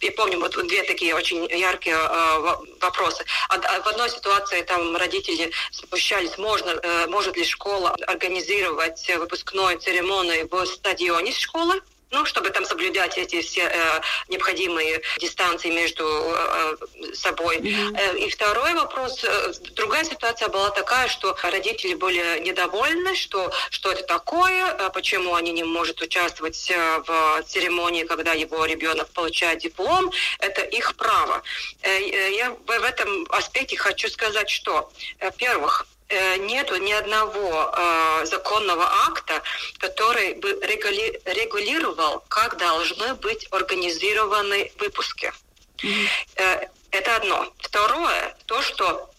Я 0.00 0.12
помню 0.12 0.38
вот 0.40 0.52
две 0.66 0.82
такие 0.82 1.14
очень 1.14 1.46
яркие 1.50 1.96
э, 1.96 2.38
вопросы. 2.80 3.24
А, 3.48 3.58
в 3.58 3.86
одной 3.86 4.10
ситуации 4.10 4.62
там 4.62 4.96
родители 4.96 5.50
смущались, 5.70 6.38
можно, 6.38 6.70
э, 6.70 7.06
может 7.06 7.36
ли 7.36 7.44
школа 7.44 7.94
организировать 8.06 9.08
выпускной 9.18 9.76
церемонию 9.76 10.48
в 10.50 10.66
стадионе 10.66 11.32
школы, 11.32 11.80
ну, 12.10 12.24
чтобы 12.24 12.50
там 12.50 12.64
соблюдать 12.64 13.18
эти 13.18 13.40
все 13.42 13.62
э, 13.62 14.00
необходимые 14.28 15.02
дистанции 15.18 15.70
между 15.70 16.04
э, 16.04 16.76
собой. 17.14 17.58
Mm-hmm. 17.58 17.98
Э, 17.98 18.18
и 18.18 18.30
второй 18.30 18.74
вопрос, 18.74 19.24
э, 19.24 19.52
другая 19.74 20.04
ситуация 20.04 20.48
была 20.48 20.70
такая, 20.70 21.08
что 21.08 21.36
родители 21.42 21.94
были 21.94 22.40
недовольны, 22.40 23.14
что 23.14 23.52
что 23.70 23.90
это 23.90 24.04
такое, 24.04 24.72
э, 24.72 24.90
почему 24.90 25.34
они 25.34 25.52
не 25.52 25.64
могут 25.64 26.00
участвовать 26.00 26.70
э, 26.70 27.02
в 27.06 27.42
церемонии, 27.46 28.04
когда 28.04 28.32
его 28.32 28.64
ребенок 28.64 29.08
получает 29.08 29.58
диплом, 29.60 30.10
это 30.38 30.62
их 30.62 30.96
право. 30.96 31.42
Э, 31.82 31.98
э 31.98 32.36
я 32.36 32.50
в 32.50 32.70
этом 32.70 33.26
аспекте 33.30 33.76
хочу 33.76 34.08
сказать, 34.08 34.48
что, 34.48 34.90
во-первых, 35.20 35.86
Э, 35.86 35.95
нету 36.08 36.76
ни 36.76 36.92
одного 36.92 37.72
э, 37.76 38.26
законного 38.26 38.84
акта, 39.06 39.42
который 39.78 40.34
бы 40.34 40.50
регули 40.62 41.20
регулировал, 41.24 42.24
как 42.28 42.56
должны 42.58 43.14
быть 43.14 43.46
организованы 43.50 44.72
выпуски. 44.78 45.32
Mm-hmm. 45.78 46.08
Э, 46.36 46.68
это 46.90 47.16
одно. 47.16 47.52
Второе, 47.58 48.36
то, 48.46 48.62
что 48.62 49.10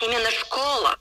именно 0.00 0.30
школа, 0.30 0.98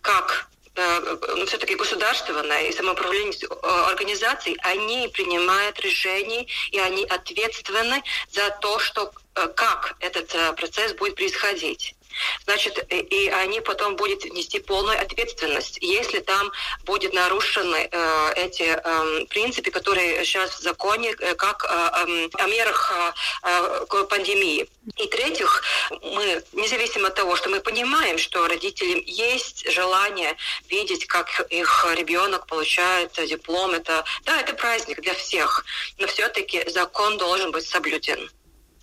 как 0.00 0.48
э, 0.74 1.16
ну, 1.36 1.46
все-таки 1.46 1.74
государственная 1.74 2.62
и 2.62 2.72
самоуправление 2.72 3.34
э, 3.42 3.90
организаций, 3.90 4.56
они 4.62 5.08
принимают 5.12 5.78
решения, 5.80 6.46
и 6.70 6.78
они 6.78 7.04
ответственны 7.04 8.02
за 8.30 8.50
то, 8.60 8.78
что, 8.78 9.12
э, 9.34 9.48
как 9.48 9.96
этот 10.00 10.56
процесс 10.56 10.94
будет 10.94 11.16
происходить 11.16 11.94
значит, 12.44 12.84
и 12.90 13.28
они 13.28 13.60
потом 13.60 13.96
будут 13.96 14.24
нести 14.24 14.58
полную 14.60 15.00
ответственность, 15.00 15.78
если 15.80 16.20
там 16.20 16.52
будут 16.84 17.12
нарушены 17.12 17.88
э, 17.90 18.32
эти 18.36 18.62
э, 18.62 19.26
принципы, 19.26 19.70
которые 19.70 20.24
сейчас 20.24 20.58
в 20.58 20.62
законе, 20.62 21.14
э, 21.18 21.34
как 21.34 21.64
э, 21.64 21.68
э, 21.68 22.28
о 22.34 22.46
мерах 22.46 22.92
э, 23.42 23.86
к 23.88 24.04
пандемии. 24.04 24.68
И 24.96 25.06
третьих, 25.06 25.62
мы, 25.90 26.42
независимо 26.52 27.08
от 27.08 27.14
того, 27.14 27.36
что 27.36 27.48
мы 27.48 27.60
понимаем, 27.60 28.18
что 28.18 28.46
родителям 28.46 29.02
есть 29.06 29.70
желание 29.70 30.36
видеть, 30.68 31.06
как 31.06 31.46
их 31.50 31.86
ребенок 31.94 32.46
получает 32.46 33.12
диплом, 33.28 33.72
это, 33.72 34.04
да, 34.24 34.40
это 34.40 34.54
праздник 34.54 35.00
для 35.00 35.14
всех, 35.14 35.64
но 35.98 36.06
все-таки 36.06 36.68
закон 36.68 37.18
должен 37.18 37.50
быть 37.52 37.66
соблюден. 37.66 38.30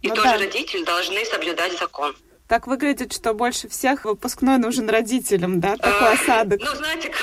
И 0.02 0.08
ну, 0.08 0.16
тоже 0.16 0.30
да. 0.30 0.38
родители 0.38 0.84
должны 0.84 1.26
соблюдать 1.26 1.78
закон. 1.78 2.16
Так 2.50 2.66
выглядит, 2.66 3.14
что 3.14 3.36
больше 3.36 3.70
всех 3.70 4.06
выпускной 4.06 4.58
нужен 4.58 4.90
родителям, 4.90 5.60
да? 5.60 5.78
Такой 5.78 6.10
а, 6.10 6.14
осадок. 6.14 6.60
Ну, 6.60 6.76
знаете, 6.76 7.14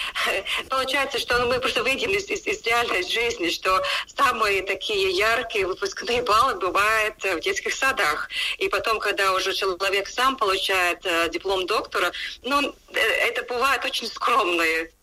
получается, 0.70 1.18
что 1.18 1.44
мы 1.44 1.60
просто 1.60 1.82
выйдем 1.82 2.08
из, 2.08 2.26
из, 2.30 2.46
из 2.46 2.62
реальной 2.62 3.02
жизни, 3.02 3.50
что 3.50 3.82
самые 4.16 4.62
такие 4.62 5.10
яркие 5.10 5.66
выпускные 5.66 6.22
баллы 6.22 6.54
бывают 6.54 7.22
в 7.22 7.40
детских 7.40 7.74
садах. 7.74 8.30
И 8.56 8.68
потом, 8.70 8.98
когда 8.98 9.34
уже 9.34 9.52
человек 9.52 10.08
сам 10.08 10.36
получает 10.36 11.04
э, 11.04 11.28
диплом 11.28 11.66
доктора, 11.66 12.10
ну, 12.42 12.74
э, 12.94 12.98
это 12.98 13.42
бывает 13.42 13.84
очень 13.84 14.06
скромные 14.06 14.84
Э, 14.84 15.01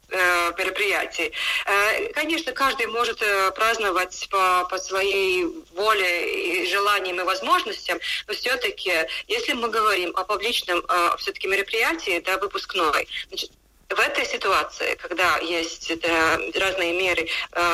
мероприятий. 0.58 1.32
Э, 1.66 2.14
конечно, 2.14 2.52
каждый 2.52 2.88
может 2.88 3.22
э, 3.22 3.52
праздновать 3.52 4.28
по, 4.30 4.66
по 4.70 4.78
своей 4.78 5.46
воле 5.74 6.64
и 6.64 6.70
желаниям 6.70 7.20
и 7.20 7.24
возможностям, 7.24 8.00
но 8.28 8.34
все-таки, 8.34 8.92
если 9.28 9.54
мы 9.54 9.70
говорим 9.70 10.16
о 10.16 10.24
публичном 10.24 10.84
все-таки 11.18 11.48
мероприятии, 11.48 12.22
да, 12.26 12.38
выпускной, 12.38 13.08
значит, 13.28 13.52
в 13.90 14.00
этой 14.00 14.26
ситуации, 14.26 14.96
когда 14.96 15.38
есть 15.40 16.00
да, 16.00 16.40
разные 16.54 16.94
меры, 16.94 17.28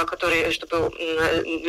которые, 0.08 0.52
чтобы 0.52 0.92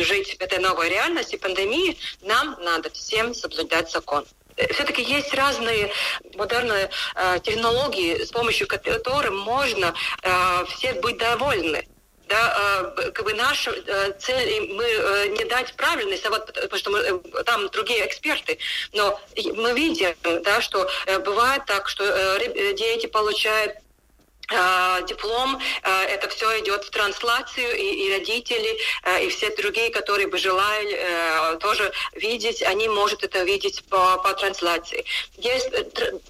жить 0.01 0.37
в 0.37 0.41
этой 0.41 0.59
новой 0.59 0.89
реальности, 0.89 1.35
пандемии, 1.35 1.97
нам 2.21 2.57
надо 2.61 2.89
всем 2.91 3.33
соблюдать 3.33 3.91
закон 3.91 4.25
все-таки 4.71 5.01
есть 5.01 5.33
разные 5.33 5.91
модерные 6.35 6.89
э, 7.15 7.39
технологии, 7.43 8.23
с 8.23 8.31
помощью 8.31 8.67
которых 8.67 9.31
можно 9.31 9.93
э, 10.23 10.65
все 10.69 10.93
быть 10.93 11.17
довольны. 11.17 11.85
Да, 12.27 12.93
э, 12.97 13.11
как 13.11 13.23
бы 13.23 13.33
наша 13.33 13.71
э, 13.71 14.11
цель, 14.19 14.73
мы 14.73 14.83
э, 14.83 15.27
не 15.29 15.45
дать 15.45 15.73
правильный 15.75 16.17
совет, 16.17 16.45
потому 16.45 16.77
что 16.77 16.91
мы, 16.91 17.43
там 17.43 17.69
другие 17.69 18.05
эксперты, 18.05 18.57
но 18.91 19.19
мы 19.55 19.73
видим, 19.73 20.13
да, 20.43 20.59
что 20.61 20.89
бывает 21.23 21.65
так, 21.65 21.87
что 21.87 22.03
дети 22.73 23.05
получают 23.05 23.77
диплом, 25.07 25.59
э, 25.83 26.03
это 26.05 26.29
все 26.29 26.59
идет 26.59 26.85
в 26.85 26.89
трансляцию, 26.89 27.75
и, 27.77 28.05
и 28.05 28.13
родители, 28.13 28.77
э, 29.03 29.25
и 29.25 29.29
все 29.29 29.53
другие, 29.55 29.89
которые 29.89 30.27
бы 30.27 30.37
желали 30.37 31.57
тоже 31.59 31.91
видеть, 32.13 32.61
они 32.63 32.87
могут 32.87 33.23
это 33.23 33.43
видеть 33.43 33.83
по, 33.89 34.17
по 34.17 34.33
трансляции. 34.33 35.05
Есть 35.37 35.69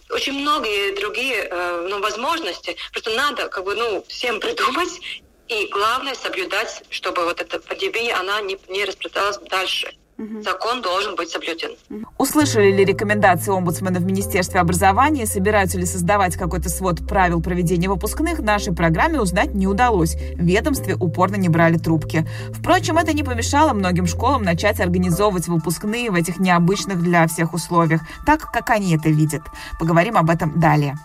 очень 0.10 0.34
многие 0.34 0.96
другие 0.96 1.48
ну, 1.88 2.00
возможности, 2.00 2.76
просто 2.92 3.12
надо 3.12 3.50
как 3.50 3.64
бы, 3.64 3.76
ну, 3.76 4.04
всем 4.08 4.40
придумать, 4.40 5.00
и 5.48 5.68
главное 5.68 6.16
соблюдать, 6.16 6.84
чтобы 6.90 7.24
вот 7.24 7.40
эта 7.42 7.60
пандемия, 7.60 8.18
она 8.20 8.42
не, 8.42 8.58
не 8.68 8.86
распространялась 8.86 9.38
дальше. 9.50 9.94
Закон 10.18 10.82
должен 10.82 11.16
быть 11.16 11.30
соблюден. 11.30 11.76
Услышали 12.18 12.72
ли 12.72 12.84
рекомендации 12.84 13.52
омбудсмена 13.52 14.00
в 14.00 14.06
Министерстве 14.06 14.60
образования? 14.60 15.28
Собираются 15.28 15.78
ли 15.78 15.86
создавать 15.86 16.36
какой-то 16.36 16.70
свод 16.70 17.08
правил 17.08 17.40
проведения 17.40 17.88
выпускных? 17.88 18.40
Нашей 18.40 18.74
программе 18.74 19.22
узнать 19.22 19.54
не 19.54 19.68
удалось. 19.68 20.16
В 20.16 20.44
ведомстве 20.44 20.96
упорно 20.96 21.36
не 21.36 21.50
брали 21.50 21.78
трубки. 21.78 22.28
Впрочем, 22.52 22.98
это 22.98 23.14
не 23.14 23.22
помешало 23.22 23.74
многим 23.74 24.08
школам 24.08 24.42
начать 24.42 24.80
организовывать 24.80 25.48
выпускные 25.48 26.10
в 26.10 26.16
этих 26.16 26.40
необычных 26.40 27.00
для 27.00 27.28
всех 27.28 27.54
условиях, 27.54 28.02
так, 28.26 28.52
как 28.52 28.72
они 28.72 28.96
это 28.96 29.10
видят. 29.10 29.44
Поговорим 29.80 30.18
об 30.18 30.32
этом 30.32 30.60
далее. 30.60 30.96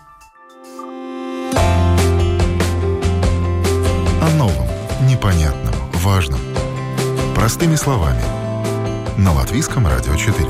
О 4.21 4.29
новом, 4.37 4.67
непонятном, 5.07 5.75
важном. 5.93 6.39
Простыми 7.35 7.75
словами– 7.75 8.21
на 9.17 9.31
Латвийском 9.33 9.85
радио 9.85 10.15
4. 10.15 10.47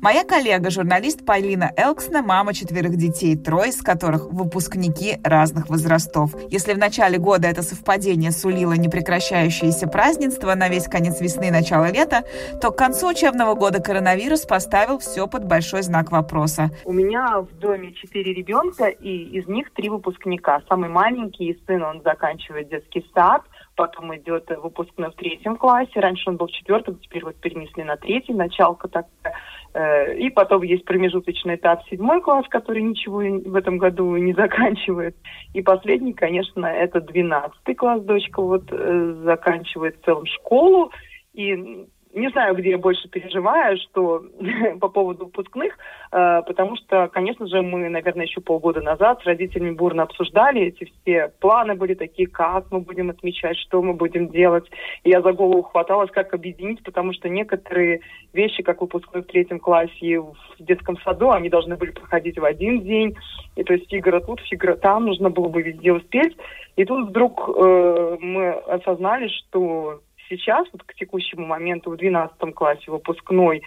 Моя 0.00 0.24
коллега, 0.24 0.68
журналист 0.70 1.24
Полина 1.24 1.70
Элксна, 1.76 2.22
мама 2.22 2.54
четверых 2.54 2.96
детей, 2.96 3.36
трое 3.36 3.70
из 3.70 3.80
которых 3.82 4.32
выпускники 4.32 5.18
разных 5.22 5.68
возрастов. 5.68 6.34
Если 6.50 6.72
в 6.72 6.78
начале 6.78 7.18
года 7.18 7.46
это 7.46 7.62
совпадение 7.62 8.32
сулило 8.32 8.72
непрекращающееся 8.72 9.86
празднество 9.86 10.56
на 10.56 10.68
весь 10.68 10.88
конец 10.88 11.20
весны 11.20 11.48
и 11.48 11.50
начало 11.52 11.92
лета, 11.92 12.24
то 12.60 12.72
к 12.72 12.78
концу 12.78 13.10
учебного 13.10 13.54
года 13.54 13.80
коронавирус 13.80 14.40
поставил 14.40 14.98
все 14.98 15.28
под 15.28 15.44
большой 15.44 15.82
знак 15.82 16.10
вопроса. 16.10 16.70
У 16.84 16.92
меня 16.92 17.40
в 17.40 17.56
доме 17.58 17.92
четыре 17.92 18.34
ребенка, 18.34 18.86
и 18.86 19.38
из 19.38 19.46
них 19.46 19.72
три 19.72 19.88
выпускника. 19.88 20.62
Самый 20.68 20.90
маленький 20.90 21.56
сын, 21.68 21.80
он 21.84 22.02
заканчивает 22.02 22.68
детский 22.68 23.06
сад, 23.14 23.42
потом 23.76 24.14
идет 24.16 24.50
выпускной 24.62 25.10
в 25.10 25.14
третьем 25.14 25.56
классе. 25.56 26.00
Раньше 26.00 26.28
он 26.28 26.36
был 26.36 26.46
в 26.46 26.52
четвертом, 26.52 26.98
теперь 26.98 27.24
вот 27.24 27.36
перенесли 27.36 27.84
на 27.84 27.96
третий, 27.96 28.32
началка 28.32 28.88
такая. 28.88 29.34
Э, 29.74 30.14
и 30.16 30.30
потом 30.30 30.62
есть 30.62 30.84
промежуточный 30.84 31.56
этап 31.56 31.82
седьмой 31.88 32.20
класс, 32.20 32.46
который 32.48 32.82
ничего 32.82 33.18
в 33.18 33.54
этом 33.54 33.78
году 33.78 34.16
не 34.16 34.32
заканчивает. 34.34 35.16
И 35.54 35.62
последний, 35.62 36.12
конечно, 36.12 36.66
это 36.66 37.00
двенадцатый 37.00 37.74
класс. 37.74 38.02
Дочка 38.02 38.42
вот 38.42 38.64
э, 38.70 39.14
заканчивает 39.24 39.96
в 40.00 40.04
целом 40.04 40.26
школу. 40.26 40.90
И 41.32 41.86
не 42.14 42.28
знаю, 42.30 42.54
где 42.54 42.70
я 42.70 42.78
больше 42.78 43.08
переживаю, 43.08 43.78
что 43.78 44.24
по 44.80 44.88
поводу 44.88 45.24
выпускных, 45.26 45.76
э, 46.12 46.42
потому 46.46 46.76
что, 46.76 47.08
конечно 47.08 47.46
же, 47.46 47.62
мы, 47.62 47.88
наверное, 47.88 48.26
еще 48.26 48.40
полгода 48.40 48.80
назад 48.80 49.20
с 49.22 49.26
родителями 49.26 49.74
бурно 49.74 50.02
обсуждали 50.02 50.62
эти 50.62 50.92
все 51.00 51.32
планы 51.40 51.74
были 51.74 51.94
такие, 51.94 52.28
как 52.28 52.70
мы 52.70 52.80
будем 52.80 53.10
отмечать, 53.10 53.56
что 53.58 53.82
мы 53.82 53.94
будем 53.94 54.28
делать. 54.28 54.70
И 55.04 55.10
я 55.10 55.22
за 55.22 55.32
голову 55.32 55.62
хваталась, 55.62 56.10
как 56.10 56.34
объединить, 56.34 56.82
потому 56.82 57.12
что 57.12 57.28
некоторые 57.28 58.00
вещи, 58.32 58.62
как 58.62 58.80
выпускной 58.80 59.22
в 59.22 59.26
третьем 59.26 59.58
классе 59.58 60.20
в 60.20 60.36
детском 60.58 60.98
саду, 60.98 61.30
они 61.30 61.48
должны 61.48 61.76
были 61.76 61.90
проходить 61.90 62.38
в 62.38 62.44
один 62.44 62.82
день. 62.82 63.16
И 63.56 63.64
то 63.64 63.72
есть 63.72 63.88
фигура 63.90 64.20
тут, 64.20 64.40
фигура 64.40 64.76
там, 64.76 65.06
нужно 65.06 65.30
было 65.30 65.48
бы 65.48 65.62
везде 65.62 65.92
успеть. 65.92 66.36
И 66.76 66.84
тут 66.84 67.08
вдруг 67.08 67.48
э, 67.48 68.16
мы 68.20 68.50
осознали, 68.50 69.28
что 69.28 70.00
сейчас, 70.36 70.66
вот 70.72 70.82
к 70.82 70.94
текущему 70.94 71.46
моменту 71.46 71.90
в 71.90 71.96
12 71.96 72.54
классе 72.54 72.90
выпускной 72.90 73.62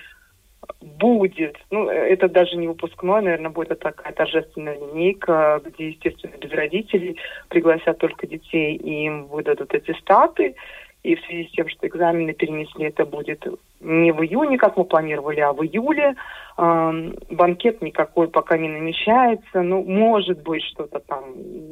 будет, 0.81 1.57
ну, 1.69 1.87
это 1.89 2.27
даже 2.27 2.55
не 2.55 2.67
выпускной, 2.67 3.21
наверное, 3.21 3.51
будет 3.51 3.79
такая 3.79 4.13
торжественная 4.13 4.75
линейка, 4.75 5.61
где, 5.63 5.89
естественно, 5.89 6.35
без 6.37 6.51
родителей 6.51 7.17
пригласят 7.49 7.99
только 7.99 8.25
детей, 8.25 8.75
и 8.75 9.05
им 9.05 9.25
выдадут 9.25 9.73
эти 9.73 9.91
статы. 9.99 10.55
И 11.03 11.15
в 11.15 11.21
связи 11.25 11.47
с 11.47 11.51
тем, 11.51 11.69
что 11.69 11.85
экзамены 11.85 12.33
перенесли, 12.33 12.85
это 12.85 13.05
будет 13.05 13.45
не 13.79 14.11
в 14.11 14.23
июне, 14.23 14.57
как 14.57 14.75
мы 14.75 14.85
планировали, 14.85 15.39
а 15.39 15.53
в 15.53 15.63
июле. 15.63 16.15
Э, 16.57 17.11
банкет 17.29 17.83
никакой 17.83 18.27
пока 18.27 18.57
не 18.57 18.67
намечается. 18.67 19.61
Ну, 19.61 19.83
может 19.83 20.41
быть, 20.41 20.63
что-то 20.63 20.99
там 20.99 21.25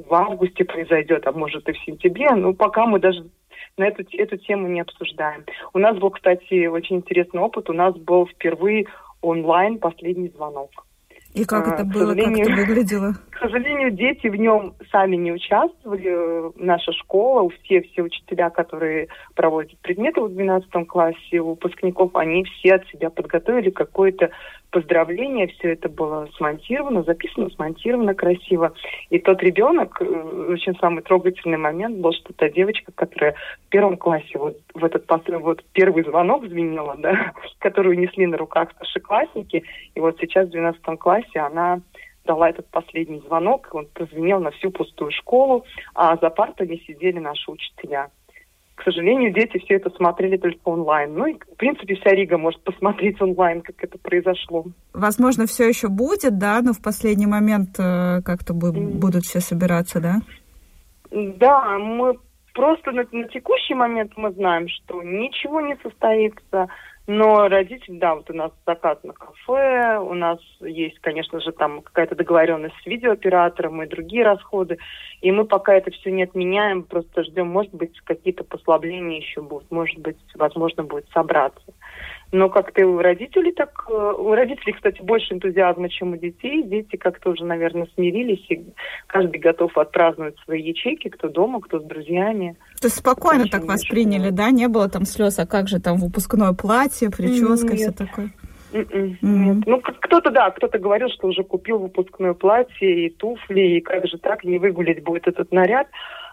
в 0.07 0.13
августе 0.13 0.65
произойдет, 0.65 1.25
а 1.25 1.31
может 1.31 1.67
и 1.67 1.71
в 1.73 1.79
сентябре. 1.79 2.29
Но 2.35 2.53
пока 2.53 2.85
мы 2.85 2.99
даже 2.99 3.25
на 3.77 3.85
эту, 3.85 4.03
эту 4.11 4.37
тему 4.37 4.67
не 4.67 4.81
обсуждаем. 4.81 5.45
У 5.73 5.79
нас 5.79 5.97
был, 5.97 6.11
кстати, 6.11 6.67
очень 6.67 6.97
интересный 6.97 7.41
опыт. 7.41 7.69
У 7.69 7.73
нас 7.73 7.95
был 7.95 8.27
впервые 8.27 8.85
онлайн 9.21 9.79
последний 9.79 10.29
звонок. 10.29 10.69
И 11.33 11.45
как 11.45 11.67
а, 11.67 11.73
это 11.73 11.83
было, 11.83 12.13
как 12.13 12.37
это 12.37 12.51
выглядело? 12.51 13.13
К 13.31 13.39
сожалению, 13.39 13.89
дети 13.89 14.27
в 14.27 14.35
нем 14.35 14.75
сами 14.91 15.15
не 15.15 15.31
участвовали. 15.31 16.53
Наша 16.63 16.91
школа, 16.91 17.49
все, 17.49 17.81
все 17.81 18.03
учителя, 18.03 18.51
которые 18.51 19.07
проводят 19.33 19.77
предметы 19.79 20.21
в 20.21 20.29
12 20.29 20.87
классе, 20.87 21.41
выпускников, 21.41 22.15
они 22.15 22.43
все 22.43 22.75
от 22.75 22.87
себя 22.89 23.09
подготовили 23.09 23.71
какое-то 23.71 24.29
поздравление, 24.73 25.47
все 25.47 25.73
это 25.73 25.87
было 25.87 26.27
смонтировано, 26.35 27.03
записано, 27.03 27.49
смонтировано 27.51 28.15
красиво. 28.15 28.73
И 29.11 29.19
тот 29.19 29.41
ребенок, 29.43 30.01
э, 30.01 30.05
очень 30.05 30.75
самый 30.79 31.03
трогательный 31.03 31.59
момент 31.59 31.99
был, 31.99 32.11
что 32.11 32.33
та 32.33 32.49
девочка, 32.49 32.91
которая 32.91 33.35
в 33.67 33.69
первом 33.69 33.97
классе 33.97 34.31
вот 34.33 34.57
в 34.73 34.83
этот 34.83 35.05
вот 35.39 35.63
первый 35.73 36.03
звонок 36.03 36.47
звенела, 36.47 36.95
да, 36.97 37.33
которую 37.59 37.99
несли 37.99 38.25
на 38.25 38.35
руках 38.35 38.71
старшеклассники, 38.71 39.63
и 39.93 39.99
вот 39.99 40.17
сейчас 40.19 40.47
в 40.47 40.51
12 40.51 40.81
классе 40.99 41.39
она 41.39 41.79
дала 42.25 42.49
этот 42.49 42.67
последний 42.69 43.19
звонок, 43.19 43.69
он 43.73 43.87
прозвенел 43.93 44.39
на 44.39 44.49
всю 44.51 44.71
пустую 44.71 45.11
школу, 45.11 45.65
а 45.93 46.17
за 46.17 46.29
партами 46.31 46.81
сидели 46.87 47.19
наши 47.19 47.51
учителя 47.51 48.09
к 48.83 48.91
сожалению, 48.91 49.33
дети 49.33 49.59
все 49.59 49.75
это 49.75 49.89
смотрели 49.91 50.35
только 50.35 50.59
онлайн. 50.65 51.13
Ну 51.13 51.25
и, 51.27 51.35
в 51.35 51.55
принципе, 51.55 51.95
вся 51.95 52.09
Рига 52.11 52.37
может 52.37 52.61
посмотреть 52.63 53.21
онлайн, 53.21 53.61
как 53.61 53.81
это 53.81 53.97
произошло. 53.97 54.65
Возможно, 54.93 55.45
все 55.45 55.69
еще 55.69 55.87
будет, 55.87 56.37
да, 56.37 56.59
но 56.61 56.73
в 56.73 56.81
последний 56.81 57.25
момент 57.25 57.79
э, 57.79 58.21
как-то 58.25 58.53
будут 58.53 59.23
все 59.23 59.39
собираться, 59.39 60.01
да? 60.01 60.15
Да, 61.11 61.77
мы 61.79 62.15
просто 62.53 62.91
на, 62.91 63.05
на 63.09 63.27
текущий 63.29 63.73
момент 63.73 64.11
мы 64.17 64.33
знаем, 64.33 64.67
что 64.67 65.01
ничего 65.01 65.61
не 65.61 65.77
состоится. 65.81 66.67
Но 67.05 67.49
родители, 67.49 67.97
да, 67.97 68.15
вот 68.15 68.29
у 68.29 68.33
нас 68.33 68.51
заказ 68.65 68.97
на 69.03 69.11
кафе, 69.11 69.99
у 69.99 70.13
нас 70.13 70.39
есть, 70.61 70.99
конечно 70.99 71.41
же, 71.41 71.51
там 71.51 71.81
какая-то 71.81 72.15
договоренность 72.15 72.75
с 72.81 72.85
видеооператором 72.85 73.83
и 73.83 73.87
другие 73.87 74.23
расходы. 74.23 74.77
И 75.19 75.29
мы 75.29 75.43
пока 75.43 75.73
это 75.73 75.91
все 75.91 76.11
не 76.11 76.23
отменяем, 76.23 76.83
просто 76.83 77.23
ждем, 77.25 77.47
может 77.47 77.73
быть, 77.73 77.99
какие-то 78.01 78.45
послабления 78.45 79.17
еще 79.17 79.41
будут, 79.41 79.69
может 79.69 79.99
быть, 79.99 80.17
возможно, 80.35 80.83
будет 80.83 81.09
собраться. 81.09 81.73
Но 82.33 82.49
как-то 82.49 82.83
у 82.87 82.97
родителей 82.97 83.51
так... 83.51 83.85
Э, 83.87 84.13
у 84.17 84.33
родителей, 84.33 84.73
кстати, 84.73 84.99
больше 85.03 85.35
энтузиазма, 85.35 85.87
чем 85.87 86.13
у 86.13 86.17
детей. 86.17 86.63
Дети 86.63 86.95
как-то 86.95 87.29
уже, 87.29 87.45
наверное, 87.45 87.87
смирились, 87.93 88.43
и 88.49 88.65
каждый 89.05 89.39
готов 89.39 89.77
отпраздновать 89.77 90.33
свои 90.43 90.63
ячейки, 90.63 91.09
кто 91.09 91.29
дома, 91.29 91.61
кто 91.61 91.79
с 91.79 91.83
друзьями. 91.83 92.57
То 92.81 92.87
есть 92.87 92.97
спокойно 92.97 93.45
так 93.45 93.65
восприняли, 93.65 94.31
да? 94.31 94.49
Не 94.49 94.67
было 94.67 94.89
там 94.89 95.05
слез, 95.05 95.37
а 95.37 95.45
как 95.45 95.67
же 95.67 95.79
там 95.79 95.97
выпускное 95.97 96.53
платье, 96.53 97.11
прическа, 97.11 97.73
Нет. 97.73 97.77
все 97.77 97.91
такое? 97.91 98.31
Mm-mm, 98.71 99.19
mm-hmm. 99.21 99.63
Ну, 99.67 99.81
кто-то, 99.81 100.31
да, 100.31 100.49
кто-то 100.49 100.79
говорил, 100.79 101.09
что 101.09 101.27
уже 101.27 101.43
купил 101.43 101.77
выпускное 101.77 102.33
платье 102.33 103.05
и 103.05 103.09
туфли, 103.11 103.77
и 103.77 103.81
как 103.81 104.07
же 104.07 104.17
так, 104.17 104.43
не 104.43 104.57
выгулить 104.57 105.03
будет 105.03 105.27
этот 105.27 105.51
наряд. 105.51 105.87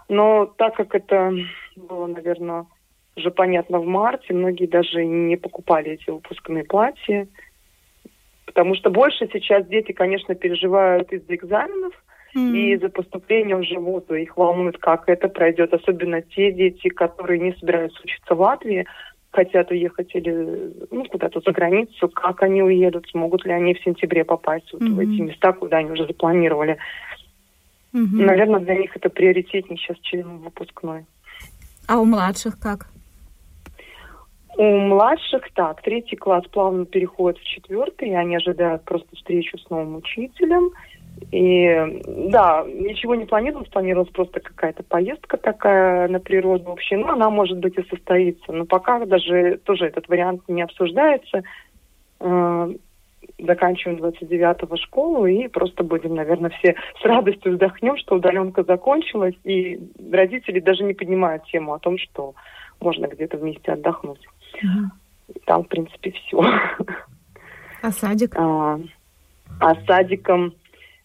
Но 0.09 0.47
так 0.47 0.77
как 0.77 0.95
это 0.95 1.31
было, 1.77 2.07
наверное, 2.07 2.65
уже 3.21 3.31
понятно 3.31 3.79
в 3.79 3.87
марте, 3.87 4.35
многие 4.35 4.67
даже 4.67 5.05
не 5.05 5.37
покупали 5.37 5.93
эти 5.93 6.11
выпускные 6.11 6.65
платья, 6.65 7.29
потому 8.47 8.75
что 8.75 8.91
больше 8.91 9.29
сейчас 9.33 9.67
дети, 9.67 9.93
конечно, 9.93 10.35
переживают 10.35 11.13
из-за 11.13 11.35
экзаменов 11.35 11.93
mm-hmm. 12.35 12.57
и 12.57 12.75
из-за 12.75 12.89
поступления 12.89 13.57
в 13.57 13.65
живот, 13.65 14.11
их 14.11 14.37
волнует, 14.37 14.79
как 14.79 15.09
это 15.09 15.29
пройдет, 15.29 15.73
особенно 15.73 16.23
те 16.23 16.53
дети, 16.53 16.89
которые 16.89 17.39
не 17.39 17.53
собираются 17.55 18.01
учиться 18.03 18.35
в 18.35 18.41
Латвии, 18.41 18.87
хотят 19.31 19.71
уехать 19.71 20.13
или 20.15 20.73
ну, 20.91 21.05
куда-то 21.05 21.41
за 21.41 21.53
границу, 21.53 22.09
как 22.09 22.43
они 22.43 22.63
уедут, 22.63 23.07
смогут 23.09 23.45
ли 23.45 23.53
они 23.53 23.75
в 23.75 23.83
сентябре 23.83 24.25
попасть 24.25 24.73
вот 24.73 24.83
mm-hmm. 24.83 24.95
в 24.95 24.99
эти 24.99 25.21
места, 25.21 25.53
куда 25.53 25.79
они 25.79 25.93
уже 25.93 26.07
запланировали. 26.07 26.79
Mm-hmm. 27.95 28.25
Наверное, 28.25 28.61
для 28.61 28.75
них 28.77 28.97
это 28.97 29.09
приоритетнее 29.09 29.79
сейчас, 29.79 29.99
чем 29.99 30.39
выпускной. 30.39 31.05
А 31.87 31.99
у 31.99 32.05
младших 32.05 32.59
как? 32.59 32.87
У 34.57 34.63
младших 34.63 35.51
так, 35.55 35.81
третий 35.83 36.17
класс 36.17 36.45
плавно 36.51 36.85
переходит 36.85 37.39
в 37.39 37.45
четвертый, 37.45 38.09
и 38.09 38.15
они 38.15 38.37
ожидают 38.37 38.83
просто 38.85 39.09
встречу 39.15 39.59
с 39.59 39.71
новым 39.71 39.97
учителем. 39.97 40.71
И 41.33 41.67
да, 42.31 42.65
ничего 42.67 43.15
не 43.15 43.27
планировалось, 43.27 43.69
планировалась 43.69 44.11
просто 44.11 44.41
какая-то 44.41 44.83
поездка 44.83 45.37
такая 45.37 46.09
на 46.09 46.19
природу 46.19 46.65
вообще. 46.65 46.97
Ну, 46.97 47.09
она 47.09 47.31
может 47.31 47.59
быть 47.59 47.79
и 47.79 47.89
состоится, 47.89 48.53
но 48.53 48.65
пока 48.65 49.05
даже 49.05 49.59
тоже 49.65 49.87
этот 49.87 50.09
вариант 50.09 50.43
не 50.49 50.63
обсуждается. 50.63 51.43
Э, 52.21 52.75
заканчиваем 53.39 53.99
29-го 53.99 54.77
школу 54.77 55.27
и 55.27 55.49
просто 55.49 55.85
будем, 55.85 56.15
наверное, 56.15 56.51
все 56.51 56.75
с 57.01 57.05
радостью 57.05 57.53
вздохнем, 57.53 57.97
что 57.97 58.17
удаленка 58.17 58.65
закончилась, 58.65 59.37
и 59.45 59.81
родители 60.11 60.61
даже 60.61 60.85
не 60.85 60.95
поднимают 60.95 61.45
тему 61.45 61.75
о 61.75 61.79
том, 61.79 61.99
что 61.99 62.35
можно 62.81 63.07
где-то 63.07 63.37
вместе 63.37 63.73
отдохнуть. 63.73 64.27
Угу. 64.63 65.41
Там, 65.47 65.65
в 65.65 65.69
принципе, 65.69 66.13
все. 66.13 66.43
А 67.83 67.91
садик? 67.91 68.35
А, 68.37 68.79
а 69.61 69.75
садиком 69.87 70.55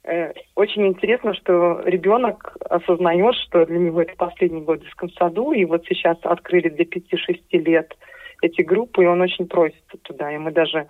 э, 0.03 0.33
очень 0.55 0.87
интересно, 0.87 1.33
что 1.33 1.81
ребенок 1.85 2.57
осознает, 2.69 3.35
что 3.35 3.65
для 3.65 3.79
него 3.79 4.01
это 4.01 4.15
последний 4.15 4.61
год 4.61 4.79
в 4.79 4.83
детском 4.83 5.09
саду, 5.11 5.51
и 5.51 5.65
вот 5.65 5.85
сейчас 5.85 6.17
открыли 6.23 6.69
для 6.69 6.85
5-6 6.85 7.39
лет 7.51 7.95
эти 8.41 8.61
группы, 8.61 9.03
и 9.03 9.07
он 9.07 9.21
очень 9.21 9.47
просится 9.47 9.97
туда. 10.03 10.33
И 10.33 10.37
мы 10.37 10.51
даже 10.51 10.87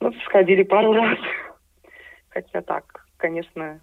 ну, 0.00 0.12
сходили 0.24 0.62
пару 0.62 0.92
раз. 0.94 1.18
Хотя 2.28 2.62
так, 2.62 3.06
конечно, 3.16 3.80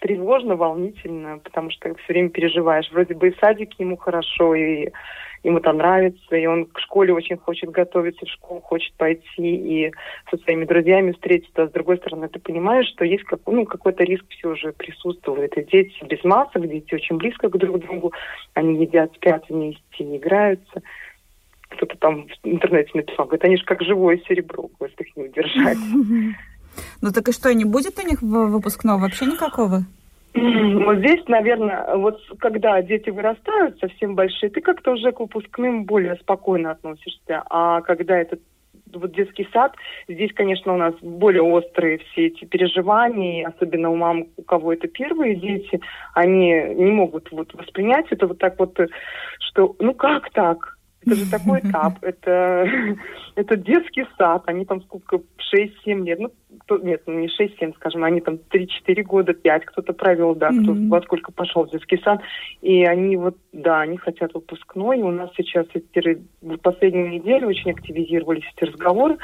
тревожно, 0.00 0.56
волнительно, 0.56 1.38
потому 1.38 1.70
что 1.70 1.94
все 1.94 2.12
время 2.12 2.30
переживаешь. 2.30 2.90
Вроде 2.90 3.14
бы 3.14 3.28
и 3.28 3.30
в 3.32 3.38
садике 3.38 3.76
ему 3.78 3.96
хорошо, 3.96 4.54
и 4.54 4.90
ему 5.42 5.58
это 5.58 5.72
нравится, 5.72 6.36
и 6.36 6.46
он 6.46 6.66
к 6.66 6.78
школе 6.80 7.12
очень 7.12 7.36
хочет 7.36 7.70
готовиться, 7.70 8.26
в 8.26 8.30
школу 8.30 8.60
хочет 8.60 8.92
пойти 8.94 9.24
и 9.38 9.92
со 10.30 10.36
своими 10.38 10.64
друзьями 10.64 11.12
встретиться. 11.12 11.62
А 11.62 11.68
с 11.68 11.72
другой 11.72 11.98
стороны, 11.98 12.28
ты 12.28 12.38
понимаешь, 12.40 12.88
что 12.88 13.04
есть 13.04 13.24
как, 13.24 13.40
ну, 13.46 13.64
какой-то 13.64 14.04
риск 14.04 14.24
все 14.28 14.54
же 14.54 14.72
присутствует. 14.72 15.56
И 15.56 15.64
дети 15.64 16.04
без 16.04 16.22
масок, 16.24 16.68
дети 16.68 16.94
очень 16.94 17.16
близко 17.16 17.48
к 17.48 17.56
друг 17.56 17.78
другу, 17.80 18.12
они 18.54 18.82
едят, 18.82 19.14
спят 19.14 19.44
вместе, 19.48 19.80
играются 19.98 20.82
кто-то 21.68 21.96
там 21.98 22.28
в 22.28 22.46
интернете 22.46 22.92
написал, 22.94 23.26
говорит, 23.26 23.44
они 23.44 23.56
же 23.56 23.64
как 23.64 23.82
живое 23.82 24.18
серебро, 24.28 24.70
говорит, 24.78 25.00
их 25.00 25.16
не 25.16 25.24
удержать. 25.24 25.78
Ну 27.02 27.12
так 27.12 27.28
и 27.28 27.32
что, 27.32 27.52
не 27.54 27.64
будет 27.64 27.98
у 27.98 28.06
них 28.06 28.22
выпускного 28.22 29.00
вообще 29.00 29.26
никакого? 29.26 29.84
Вот 30.34 30.98
здесь, 30.98 31.26
наверное, 31.28 31.96
вот 31.96 32.20
когда 32.38 32.80
дети 32.82 33.08
вырастают 33.08 33.78
совсем 33.80 34.14
большие, 34.14 34.50
ты 34.50 34.60
как-то 34.60 34.92
уже 34.92 35.12
к 35.12 35.20
выпускным 35.20 35.84
более 35.84 36.16
спокойно 36.16 36.72
относишься. 36.72 37.42
А 37.48 37.80
когда 37.80 38.18
это 38.18 38.38
вот 38.92 39.12
детский 39.12 39.48
сад, 39.52 39.74
здесь, 40.08 40.32
конечно, 40.34 40.74
у 40.74 40.76
нас 40.76 40.94
более 41.00 41.42
острые 41.42 41.98
все 41.98 42.26
эти 42.26 42.44
переживания, 42.44 43.48
особенно 43.48 43.90
у 43.90 43.96
мам, 43.96 44.26
у 44.36 44.42
кого 44.42 44.72
это 44.72 44.88
первые 44.88 45.36
дети, 45.36 45.80
они 46.14 46.52
не 46.74 46.90
могут 46.90 47.30
вот 47.32 47.52
воспринять 47.54 48.06
это 48.10 48.26
вот 48.26 48.38
так 48.38 48.58
вот, 48.58 48.78
что 49.38 49.74
ну 49.78 49.94
как 49.94 50.30
так? 50.30 50.75
Это 51.06 51.14
же 51.14 51.30
такой 51.30 51.60
этап. 51.64 51.98
Это, 52.02 52.68
это 53.36 53.56
детский 53.56 54.04
сад. 54.18 54.42
Они 54.46 54.64
там 54.64 54.82
сколько, 54.82 55.20
6-7 55.54 56.04
лет. 56.04 56.18
Ну, 56.18 56.30
кто, 56.60 56.78
нет, 56.78 57.02
ну 57.06 57.20
не 57.20 57.28
6-7, 57.28 57.74
скажем, 57.76 58.04
они 58.04 58.20
там 58.20 58.38
3-4 58.50 59.02
года, 59.02 59.32
5 59.32 59.64
кто-то 59.66 59.92
провел, 59.92 60.34
да, 60.34 60.48
кто 60.48 60.74
во 60.74 61.00
сколько 61.02 61.32
пошел 61.32 61.64
в 61.64 61.70
детский 61.70 61.98
сад. 62.02 62.20
И 62.60 62.84
они 62.84 63.16
вот, 63.16 63.36
да, 63.52 63.80
они 63.80 63.96
хотят 63.96 64.34
выпускной. 64.34 64.98
И 64.98 65.02
у 65.02 65.10
нас 65.10 65.30
сейчас 65.36 65.66
эти, 65.74 66.22
в 66.42 66.56
последнюю 66.58 67.08
неделю 67.08 67.48
очень 67.48 67.70
активизировались 67.70 68.44
эти 68.56 68.70
разговоры 68.70 69.18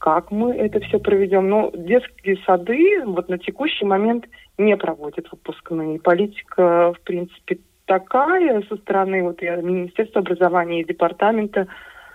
как 0.00 0.30
мы 0.30 0.54
это 0.54 0.80
все 0.80 0.98
проведем. 0.98 1.48
Но 1.50 1.70
детские 1.74 2.38
сады 2.46 3.04
вот 3.04 3.28
на 3.28 3.38
текущий 3.38 3.84
момент 3.84 4.24
не 4.56 4.74
проводят 4.76 5.30
выпускные. 5.30 6.00
Политика, 6.00 6.94
в 6.94 7.00
принципе, 7.02 7.58
такая 7.90 8.62
со 8.68 8.76
стороны 8.76 9.24
вот 9.24 9.42
я, 9.42 9.56
Министерства 9.56 10.20
образования 10.20 10.82
и 10.82 10.84
Департамента 10.84 11.66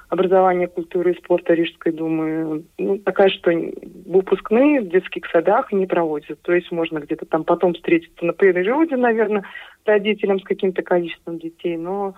образования, 0.08 0.68
культуры 0.68 1.12
и 1.12 1.18
спорта 1.18 1.54
Рижской 1.54 1.92
думы, 1.92 2.64
ну, 2.78 2.98
такая, 3.00 3.28
что 3.28 3.52
выпускные 4.06 4.80
в 4.80 4.88
детских 4.88 5.26
садах 5.30 5.74
не 5.74 5.86
проводятся. 5.86 6.38
То 6.44 6.54
есть 6.54 6.72
можно 6.72 7.00
где-то 7.00 7.26
там 7.26 7.44
потом 7.44 7.74
встретиться 7.74 8.24
на 8.24 8.32
природе, 8.32 8.96
наверное, 8.96 9.44
родителям 9.84 10.40
с 10.40 10.44
каким-то 10.46 10.82
количеством 10.82 11.40
детей, 11.40 11.76
но 11.76 12.14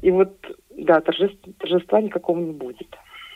и 0.00 0.10
вот, 0.10 0.32
да, 0.70 1.02
торжества, 1.02 1.52
торжества 1.58 2.00
никакого 2.00 2.38
не 2.38 2.52
будет. 2.52 2.88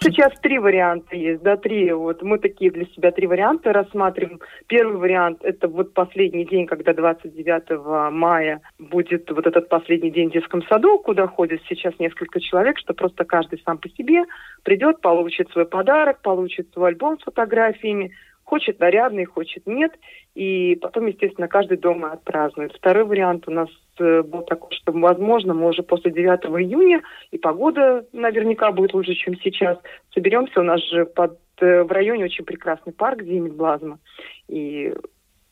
Сейчас 0.02 0.32
три 0.40 0.58
варианта 0.58 1.14
есть, 1.14 1.42
да, 1.42 1.58
три. 1.58 1.92
Вот 1.92 2.22
мы 2.22 2.38
такие 2.38 2.70
для 2.70 2.86
себя 2.86 3.10
три 3.10 3.26
варианта 3.26 3.70
рассматриваем. 3.74 4.40
Первый 4.66 4.96
вариант– 4.96 5.40
это 5.42 5.68
вот 5.68 5.92
последний 5.92 6.46
день, 6.46 6.66
когда 6.66 6.94
29 6.94 8.10
мая 8.10 8.62
будет 8.78 9.30
вот 9.30 9.46
этот 9.46 9.68
последний 9.68 10.10
день 10.10 10.30
в 10.30 10.32
детском 10.32 10.62
саду, 10.62 10.98
куда 11.00 11.26
ходит 11.26 11.60
сейчас 11.68 11.92
несколько 11.98 12.40
человек, 12.40 12.78
что 12.78 12.94
просто 12.94 13.26
каждый 13.26 13.60
сам 13.66 13.76
по 13.76 13.90
себе 13.90 14.24
придет, 14.62 15.02
получит 15.02 15.50
свой 15.50 15.66
подарок, 15.66 16.22
получит 16.22 16.72
свой 16.72 16.88
альбом 16.88 17.18
с 17.20 17.24
фотографиями, 17.24 18.12
хочет 18.50 18.80
нарядный, 18.80 19.24
хочет 19.24 19.64
нет. 19.66 19.92
И 20.34 20.76
потом, 20.82 21.06
естественно, 21.06 21.46
каждый 21.46 21.78
дома 21.78 22.12
отпразднует. 22.12 22.72
Второй 22.72 23.04
вариант 23.04 23.46
у 23.46 23.52
нас 23.52 23.68
э, 24.00 24.22
был 24.22 24.42
такой, 24.42 24.72
что, 24.72 24.90
возможно, 24.92 25.54
мы 25.54 25.68
уже 25.68 25.84
после 25.84 26.10
9 26.10 26.46
июня, 26.60 27.00
и 27.30 27.38
погода 27.38 28.04
наверняка 28.12 28.72
будет 28.72 28.92
лучше, 28.92 29.14
чем 29.14 29.36
сейчас, 29.36 29.78
соберемся. 30.12 30.60
У 30.60 30.64
нас 30.64 30.80
же 30.90 31.06
под, 31.06 31.38
э, 31.60 31.84
в 31.84 31.92
районе 31.92 32.24
очень 32.24 32.44
прекрасный 32.44 32.92
парк 32.92 33.22
Зимит 33.22 33.54
Блазма. 33.54 34.00
И 34.48 34.92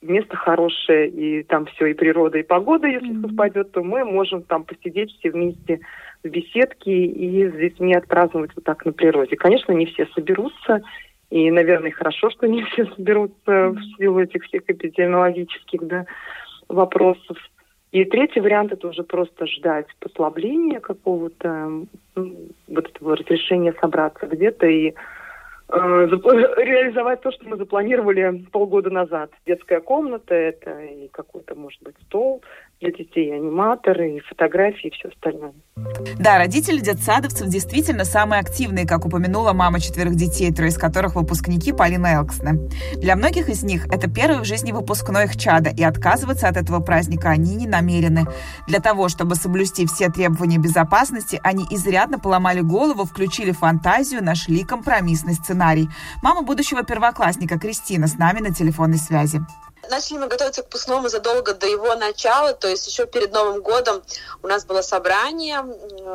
место 0.03 0.37
хорошее, 0.37 1.09
и 1.09 1.43
там 1.45 1.67
все, 1.67 1.87
и 1.87 1.95
природа, 1.95 2.39
и 2.39 2.43
погода, 2.43 2.87
если 2.87 3.11
mm-hmm. 3.11 3.29
совпадет, 3.29 3.73
то 3.73 3.83
мы 3.83 4.05
можем 4.05 4.43
там 4.43 4.65
посидеть 4.65 5.11
все 5.13 5.31
вместе 5.31 5.81
в 6.23 6.29
беседке 6.29 6.93
и 7.07 7.49
с 7.49 7.53
детьми 7.53 7.95
отпраздновать 7.95 8.51
вот 8.55 8.65
так 8.65 8.85
на 8.85 8.93
природе. 8.93 9.37
Конечно, 9.37 9.73
не 9.73 9.87
все 9.87 10.07
соберутся, 10.15 10.83
и, 11.31 11.51
наверное, 11.51 11.91
хорошо, 11.91 12.31
что 12.31 12.47
не 12.47 12.63
все 12.65 12.87
соберутся 12.87 13.69
в 13.69 13.81
силу 13.97 14.21
этих 14.21 14.45
всех 14.45 14.63
эпидемиологических 14.67 15.87
да, 15.87 16.07
вопросов. 16.69 17.37
И 17.93 18.05
третий 18.05 18.41
вариант 18.41 18.73
это 18.73 18.89
уже 18.89 19.03
просто 19.03 19.47
ждать 19.47 19.87
послабления 20.01 20.81
какого-то, 20.81 21.87
ну, 22.15 22.37
вот 22.67 22.91
этого 22.91 23.17
разрешения 23.17 23.75
собраться 23.81 24.27
где-то 24.27 24.67
и 24.67 24.89
э, 24.89 24.95
реализовать 25.69 27.23
то, 27.23 27.31
что 27.31 27.49
мы 27.49 27.57
запланировали 27.57 28.45
полгода 28.53 28.91
назад. 28.91 29.31
Детская 29.47 29.81
комната 29.81 30.35
это 30.35 30.81
и 30.81 31.09
какой-то, 31.09 31.55
может 31.55 31.83
быть, 31.83 31.97
стол, 32.07 32.43
для 32.81 32.93
детей, 32.93 33.35
аниматоры, 33.35 34.17
и 34.17 34.21
фотографии, 34.21 34.89
и 34.89 34.91
все 34.91 35.09
остальное. 35.09 35.53
Да, 36.19 36.39
родители 36.39 36.79
детсадовцев 36.79 37.49
действительно 37.49 38.05
самые 38.05 38.41
активные, 38.41 38.87
как 38.87 39.05
упомянула 39.05 39.53
мама 39.53 39.81
четверых 39.81 40.15
детей, 40.15 40.53
трое 40.53 40.71
из 40.71 40.79
которых 40.79 41.17
выпускники 41.17 41.73
Полина 41.73 42.15
Элксна. 42.15 42.53
Для 42.97 43.17
многих 43.17 43.49
из 43.49 43.65
них 43.65 43.87
это 43.87 44.09
первый 44.09 44.43
в 44.43 44.45
жизни 44.45 44.71
выпускной 44.71 45.25
их 45.25 45.37
чада, 45.37 45.71
и 45.71 45.83
отказываться 45.83 46.49
от 46.49 46.57
этого 46.57 46.81
праздника 46.81 47.31
они 47.31 47.57
не 47.57 47.67
намерены. 47.67 48.27
Для 48.69 48.81
того, 48.81 49.09
чтобы 49.09 49.35
соблюсти 49.35 49.87
все 49.87 50.09
требования 50.09 50.59
безопасности, 50.59 51.41
они 51.43 51.65
изрядно 51.71 52.19
поломали 52.19 52.61
голову, 52.61 53.05
включили 53.05 53.51
фантазию, 53.51 54.23
нашли 54.23 54.63
компромиссный 54.63 55.35
сценарий. 55.35 55.89
Мама 56.23 56.43
будущего 56.43 56.85
первоклассника 56.85 57.59
Кристина 57.59 58.07
с 58.07 58.19
нами 58.19 58.41
на 58.41 58.55
телефонной 58.55 58.99
связи. 58.99 59.41
Начали 59.89 60.19
мы 60.19 60.27
готовиться 60.27 60.63
к 60.63 60.67
выпускному 60.67 61.09
задолго 61.09 61.55
до 61.55 61.67
его 61.67 61.95
начала, 61.95 62.53
то 62.53 62.69
есть 62.69 62.87
еще 62.87 63.07
перед 63.07 63.33
Новым 63.33 63.63
годом 63.63 64.03
у 64.43 64.49
нас 64.49 64.65
было 64.65 64.83
собрание, 64.83 65.59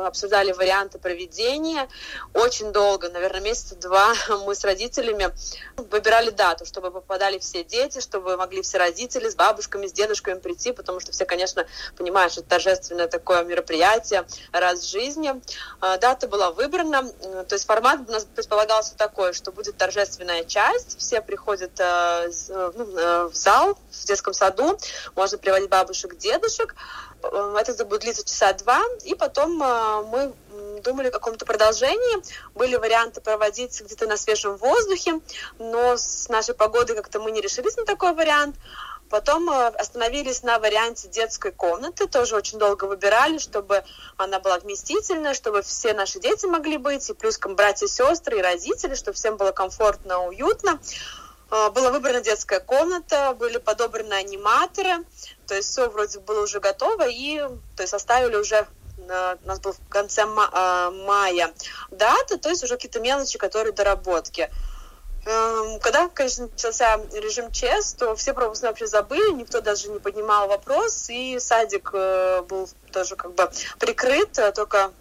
обсуждали 0.06 0.52
варианты 0.52 0.98
проведения. 0.98 1.88
Очень 2.34 2.72
долго, 2.72 3.08
наверное, 3.08 3.40
месяца 3.40 3.74
два 3.76 4.14
мы 4.46 4.54
с 4.54 4.64
родителями 4.64 5.34
выбирали 5.76 6.30
дату, 6.30 6.66
чтобы 6.66 6.90
попадали 6.90 7.38
все 7.38 7.64
дети, 7.64 8.00
чтобы 8.00 8.36
могли 8.36 8.62
все 8.62 8.78
родители 8.78 9.28
с 9.28 9.34
бабушками, 9.34 9.86
с 9.86 9.92
дедушками 9.92 10.38
прийти, 10.38 10.72
потому 10.72 11.00
что 11.00 11.12
все, 11.12 11.24
конечно, 11.24 11.66
понимают, 11.96 12.32
что 12.32 12.42
это 12.42 12.50
торжественное 12.50 13.08
такое 13.08 13.42
мероприятие 13.44 14.26
раз 14.52 14.80
в 14.80 14.90
жизни. 14.90 15.40
А, 15.80 15.96
дата 15.96 16.28
была 16.28 16.50
выбрана, 16.50 17.08
то 17.48 17.54
есть 17.54 17.66
формат 17.66 18.00
у 18.06 18.12
нас 18.12 18.24
предполагался 18.24 18.94
такой, 18.96 19.32
что 19.32 19.52
будет 19.52 19.78
торжественная 19.78 20.44
часть, 20.44 20.98
все 20.98 21.20
приходят 21.20 21.72
э, 21.78 22.30
ну, 22.48 22.98
э, 22.98 23.28
в 23.32 23.34
зал, 23.34 23.53
зал 23.54 23.78
в 23.90 24.06
детском 24.06 24.34
саду, 24.34 24.78
можно 25.14 25.38
приводить 25.38 25.68
бабушек, 25.68 26.16
дедушек. 26.16 26.74
Э, 27.22 27.56
это 27.58 27.84
будет 27.84 28.02
длиться 28.02 28.24
часа 28.24 28.52
два, 28.52 28.82
и 29.04 29.14
потом 29.14 29.62
э, 29.62 30.02
мы 30.02 30.32
думали 30.82 31.08
о 31.08 31.10
каком-то 31.10 31.44
продолжении. 31.46 32.22
Были 32.54 32.76
варианты 32.76 33.20
проводить 33.20 33.80
где-то 33.80 34.06
на 34.06 34.16
свежем 34.16 34.56
воздухе, 34.56 35.20
но 35.58 35.96
с 35.96 36.28
нашей 36.28 36.54
погодой 36.54 36.96
как-то 36.96 37.20
мы 37.20 37.30
не 37.30 37.40
решились 37.40 37.76
на 37.76 37.84
такой 37.84 38.12
вариант. 38.14 38.56
Потом 39.08 39.48
э, 39.50 39.68
остановились 39.68 40.42
на 40.42 40.58
варианте 40.58 41.08
детской 41.08 41.52
комнаты, 41.52 42.08
тоже 42.08 42.34
очень 42.34 42.58
долго 42.58 42.86
выбирали, 42.86 43.38
чтобы 43.38 43.84
она 44.16 44.40
была 44.40 44.58
вместительная, 44.58 45.34
чтобы 45.34 45.62
все 45.62 45.94
наши 45.94 46.18
дети 46.18 46.46
могли 46.46 46.78
быть, 46.78 47.08
и 47.08 47.14
плюс 47.14 47.38
братья, 47.38 47.86
сестры 47.86 48.38
и 48.38 48.42
родители, 48.42 48.94
чтобы 48.94 49.14
всем 49.14 49.36
было 49.36 49.52
комфортно, 49.52 50.26
уютно. 50.26 50.80
А, 51.54 51.70
была 51.70 51.92
выбрана 51.92 52.20
детская 52.20 52.58
комната, 52.58 53.32
были 53.38 53.58
подобраны 53.58 54.14
аниматоры, 54.14 55.04
то 55.46 55.54
есть 55.54 55.68
все 55.68 55.88
вроде 55.88 56.18
было 56.18 56.42
уже 56.42 56.58
готово, 56.58 57.08
и 57.08 57.38
то 57.76 57.82
есть 57.82 57.94
оставили 57.94 58.34
уже 58.34 58.66
у 58.98 59.46
нас 59.46 59.60
был 59.60 59.72
в 59.72 59.88
конце 59.88 60.24
а, 60.26 60.90
мая 60.90 61.52
дата, 61.92 62.38
то 62.38 62.48
есть 62.48 62.64
уже 62.64 62.74
какие-то 62.74 62.98
мелочи, 62.98 63.38
которые 63.38 63.72
доработки. 63.72 64.50
Эм, 65.26 65.78
когда, 65.80 66.08
конечно, 66.08 66.48
начался 66.48 66.96
режим 67.12 67.52
ЧС, 67.52 67.94
то 67.94 68.16
все 68.16 68.34
пропускные 68.34 68.70
вообще 68.70 68.86
забыли, 68.86 69.32
никто 69.32 69.60
даже 69.60 69.88
не 69.90 70.00
поднимал 70.00 70.48
вопрос, 70.48 71.08
и 71.08 71.38
садик 71.38 71.90
э, 71.92 72.42
был 72.42 72.68
тоже 72.92 73.14
как 73.14 73.32
бы 73.34 73.48
прикрыт, 73.78 74.38
э, 74.38 74.52
только 74.52 74.92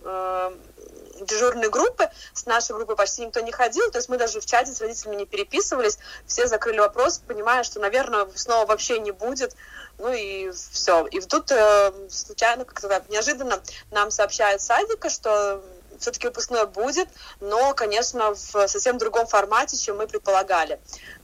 э, 1.23 1.25
дежурной 1.25 1.69
группы, 1.69 2.09
с 2.33 2.45
нашей 2.45 2.75
группы 2.75 2.95
почти 2.95 3.25
никто 3.25 3.39
не 3.39 3.51
ходил, 3.51 3.89
то 3.91 3.97
есть 3.97 4.09
мы 4.09 4.17
даже 4.17 4.39
в 4.39 4.45
чате 4.45 4.71
с 4.71 4.81
родителями 4.81 5.17
не 5.17 5.25
переписывались, 5.25 5.97
все 6.25 6.47
закрыли 6.47 6.79
вопрос, 6.79 7.19
понимая, 7.19 7.63
что, 7.63 7.79
наверное, 7.79 8.27
снова 8.35 8.65
вообще 8.65 8.99
не 8.99 9.11
будет, 9.11 9.55
ну 9.97 10.11
и 10.11 10.51
все. 10.71 11.05
И 11.07 11.19
тут 11.21 11.51
э, 11.51 11.91
случайно, 12.09 12.65
как-то 12.65 12.87
так 12.87 13.09
неожиданно 13.09 13.61
нам 13.91 14.11
сообщают 14.11 14.61
садика, 14.61 15.09
что 15.09 15.63
все-таки 15.99 16.27
выпускной 16.27 16.67
будет, 16.67 17.07
но, 17.39 17.73
конечно, 17.73 18.33
в 18.33 18.67
совсем 18.67 18.97
другом 18.97 19.27
формате, 19.27 19.77
чем 19.77 19.97
мы 19.97 20.07
предполагали. 20.07 20.79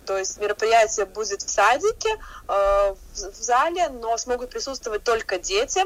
То 0.06 0.18
есть 0.18 0.40
мероприятие 0.40 1.06
будет 1.06 1.42
в 1.42 1.50
садике, 1.50 2.10
э, 2.10 2.16
в 2.48 2.96
зале, 3.16 3.90
но 3.90 4.18
смогут 4.18 4.50
присутствовать 4.50 5.04
только 5.04 5.38
дети. 5.38 5.84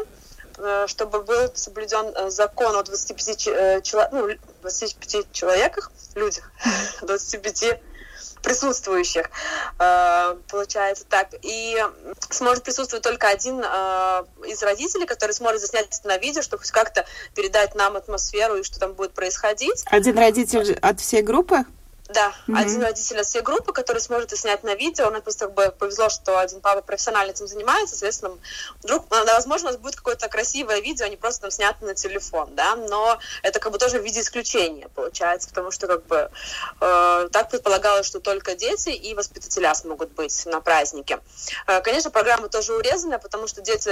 Э, 0.58 0.86
чтобы 0.88 1.22
был 1.24 1.52
соблюден 1.56 2.32
закон 2.32 2.76
о 2.76 2.84
25, 2.84 3.84
чело, 3.84 4.08
ну, 4.12 4.30
25 4.62 5.32
человеках, 5.32 5.92
людях, 6.16 6.52
25 7.02 7.82
присутствующих, 8.42 9.30
получается 9.78 11.06
так. 11.08 11.30
И 11.44 11.78
сможет 12.30 12.66
присутствовать 12.66 13.02
только 13.02 13.30
один 13.30 13.62
из 13.62 14.62
родителей, 14.62 15.06
который 15.06 15.32
сможет 15.32 15.62
заснять 15.62 15.88
это 15.98 16.06
на 16.10 16.18
видео, 16.18 16.42
чтобы 16.42 16.64
как-то 16.70 17.06
передать 17.36 17.74
нам 17.74 17.96
атмосферу 17.96 18.58
и 18.58 18.64
что 18.64 18.82
там 18.82 18.96
будет 18.96 19.14
происходить. 19.14 19.86
Один 19.86 20.18
родитель 20.18 20.78
от 20.82 21.00
всей 21.00 21.22
группы? 21.22 21.64
Да, 22.14 22.34
mm-hmm. 22.48 22.58
один 22.60 22.82
родитель 22.84 23.20
от 23.20 23.26
всей 23.26 23.42
группы, 23.42 23.74
который 23.74 24.00
сможет 24.00 24.28
это 24.28 24.38
снять 24.38 24.64
на 24.64 24.76
видео. 24.76 25.10
Нам 25.10 25.22
просто 25.22 25.46
как 25.46 25.54
бы 25.56 25.74
повезло, 25.78 26.10
что 26.10 26.38
один 26.38 26.62
папа 26.62 26.82
профессионально 26.82 27.32
этим 27.32 27.48
занимается, 27.48 27.96
соответственно, 27.96 28.38
вдруг, 28.84 29.06
ну, 29.10 29.26
возможно, 29.26 29.70
у 29.70 29.72
нас 29.72 29.82
будет 29.82 29.96
какое-то 29.96 30.30
красивое 30.30 30.80
видео, 30.80 31.06
а 31.06 31.10
не 31.10 31.18
просто 31.18 31.42
там 31.42 31.52
снято 31.52 31.84
на 31.86 31.96
телефон, 31.96 32.50
да, 32.56 32.76
но 32.76 33.20
это 33.42 33.60
как 33.60 33.72
бы 33.72 33.78
тоже 33.78 34.00
в 34.00 34.04
виде 34.04 34.22
исключения 34.22 34.88
получается, 34.90 35.50
потому 35.50 35.72
что 35.72 35.88
как 35.88 36.06
бы 36.06 36.30
э, 36.82 37.30
так 37.32 37.50
предполагалось, 37.50 38.06
что 38.06 38.20
только 38.20 38.56
дети 38.56 38.90
и 38.90 39.14
воспитателя 39.16 39.74
смогут 39.74 40.12
быть 40.12 40.46
на 40.46 40.62
празднике. 40.62 41.20
Э, 41.68 41.82
конечно, 41.82 42.12
программа 42.12 42.50
тоже 42.50 42.74
урезана, 42.74 43.20
потому 43.20 43.48
что 43.48 43.62
дети 43.62 43.90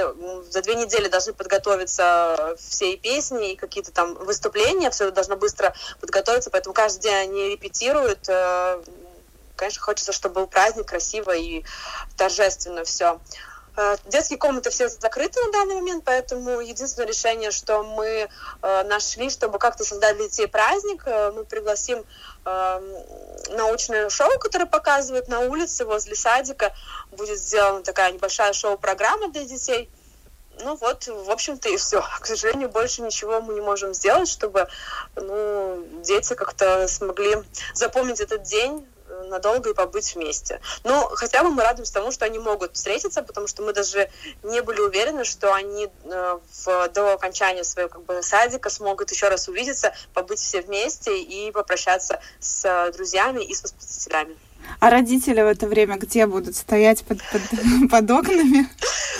за 0.52 0.62
две 0.62 0.76
недели 0.76 1.08
должны 1.08 1.34
подготовиться 1.34 2.56
все 2.60 2.94
и 2.94 2.98
песни, 2.98 3.54
и 3.54 3.56
какие-то 3.56 3.92
там 3.92 4.14
выступления, 4.16 4.90
все 4.92 5.10
должно 5.12 5.38
быстро 5.38 5.74
подготовиться, 6.00 6.50
поэтому 6.50 6.74
каждый 6.74 7.02
день 7.02 7.16
они 7.16 7.50
репетируют, 7.50 8.11
делают. 8.12 8.30
Э, 8.30 8.82
конечно, 9.56 9.82
хочется, 9.82 10.12
чтобы 10.12 10.36
был 10.36 10.48
праздник 10.48 10.88
красиво 10.88 11.36
и 11.36 11.64
торжественно 12.18 12.84
все. 12.84 13.20
Э, 13.78 13.96
детские 14.06 14.38
комнаты 14.38 14.70
все 14.70 14.90
закрыты 14.90 15.40
на 15.46 15.52
данный 15.52 15.76
момент, 15.76 16.04
поэтому 16.04 16.60
единственное 16.60 17.08
решение, 17.08 17.52
что 17.52 17.84
мы 17.84 18.30
э, 18.62 18.84
нашли, 18.84 19.30
чтобы 19.30 19.60
как-то 19.60 19.84
создать 19.84 20.18
для 20.18 20.28
детей 20.28 20.48
праздник, 20.48 21.06
мы 21.06 21.46
пригласим 21.46 22.04
научное 23.52 24.10
шоу, 24.10 24.40
которое 24.40 24.66
показывают 24.66 25.28
на 25.28 25.42
улице 25.42 25.86
возле 25.86 26.16
садика. 26.16 26.74
Будет 27.12 27.38
сделана 27.38 27.84
такая 27.84 28.12
небольшая 28.12 28.52
шоу-программа 28.54 29.30
для 29.30 29.44
детей– 29.44 29.90
ну 30.60 30.76
вот, 30.76 31.08
в 31.08 31.30
общем-то 31.30 31.70
и 31.70 31.78
все. 31.78 32.04
К 32.20 32.26
сожалению, 32.26 32.70
больше 32.70 33.02
ничего 33.02 33.42
мы 33.42 33.54
не 33.54 33.62
можем 33.62 33.94
сделать, 33.94 34.30
чтобы 34.30 34.68
ну, 35.16 35.86
дети 36.04 36.34
как-то 36.34 36.88
смогли 36.88 37.38
запомнить 37.74 38.20
этот 38.20 38.44
день 38.44 38.86
э, 39.08 39.24
надолго 39.28 39.72
и 39.72 39.74
побыть 39.74 40.16
вместе. 40.16 40.62
Но 40.84 41.10
хотя 41.10 41.44
бы 41.44 41.50
мы 41.50 41.64
радуемся 41.64 41.94
тому, 41.94 42.12
что 42.12 42.26
они 42.26 42.40
могут 42.40 42.76
встретиться, 42.76 43.24
потому 43.24 43.48
что 43.48 43.64
мы 43.64 43.74
даже 43.74 44.10
не 44.44 44.62
были 44.62 44.80
уверены, 44.82 45.24
что 45.24 45.54
они 45.54 45.90
э, 46.04 46.40
в, 46.66 46.90
до 46.90 47.14
окончания 47.14 47.64
своего 47.64 47.90
как 47.90 48.04
бы, 48.04 48.22
садика 48.22 48.70
смогут 48.70 49.12
еще 49.12 49.30
раз 49.30 49.48
увидеться, 49.48 49.94
побыть 50.14 50.40
все 50.40 50.62
вместе 50.62 51.20
и 51.20 51.52
попрощаться 51.52 52.22
с 52.40 52.92
друзьями 52.92 53.44
и 53.44 53.54
с 53.54 53.64
воспитателями. 53.64 54.38
А 54.80 54.90
родители 54.90 55.42
в 55.42 55.48
это 55.48 55.68
время 55.68 55.98
где 55.98 56.26
будут 56.26 56.56
стоять 56.56 57.04
под, 57.04 57.20
под, 57.32 57.42
под 57.92 58.12
окнами? 58.12 58.70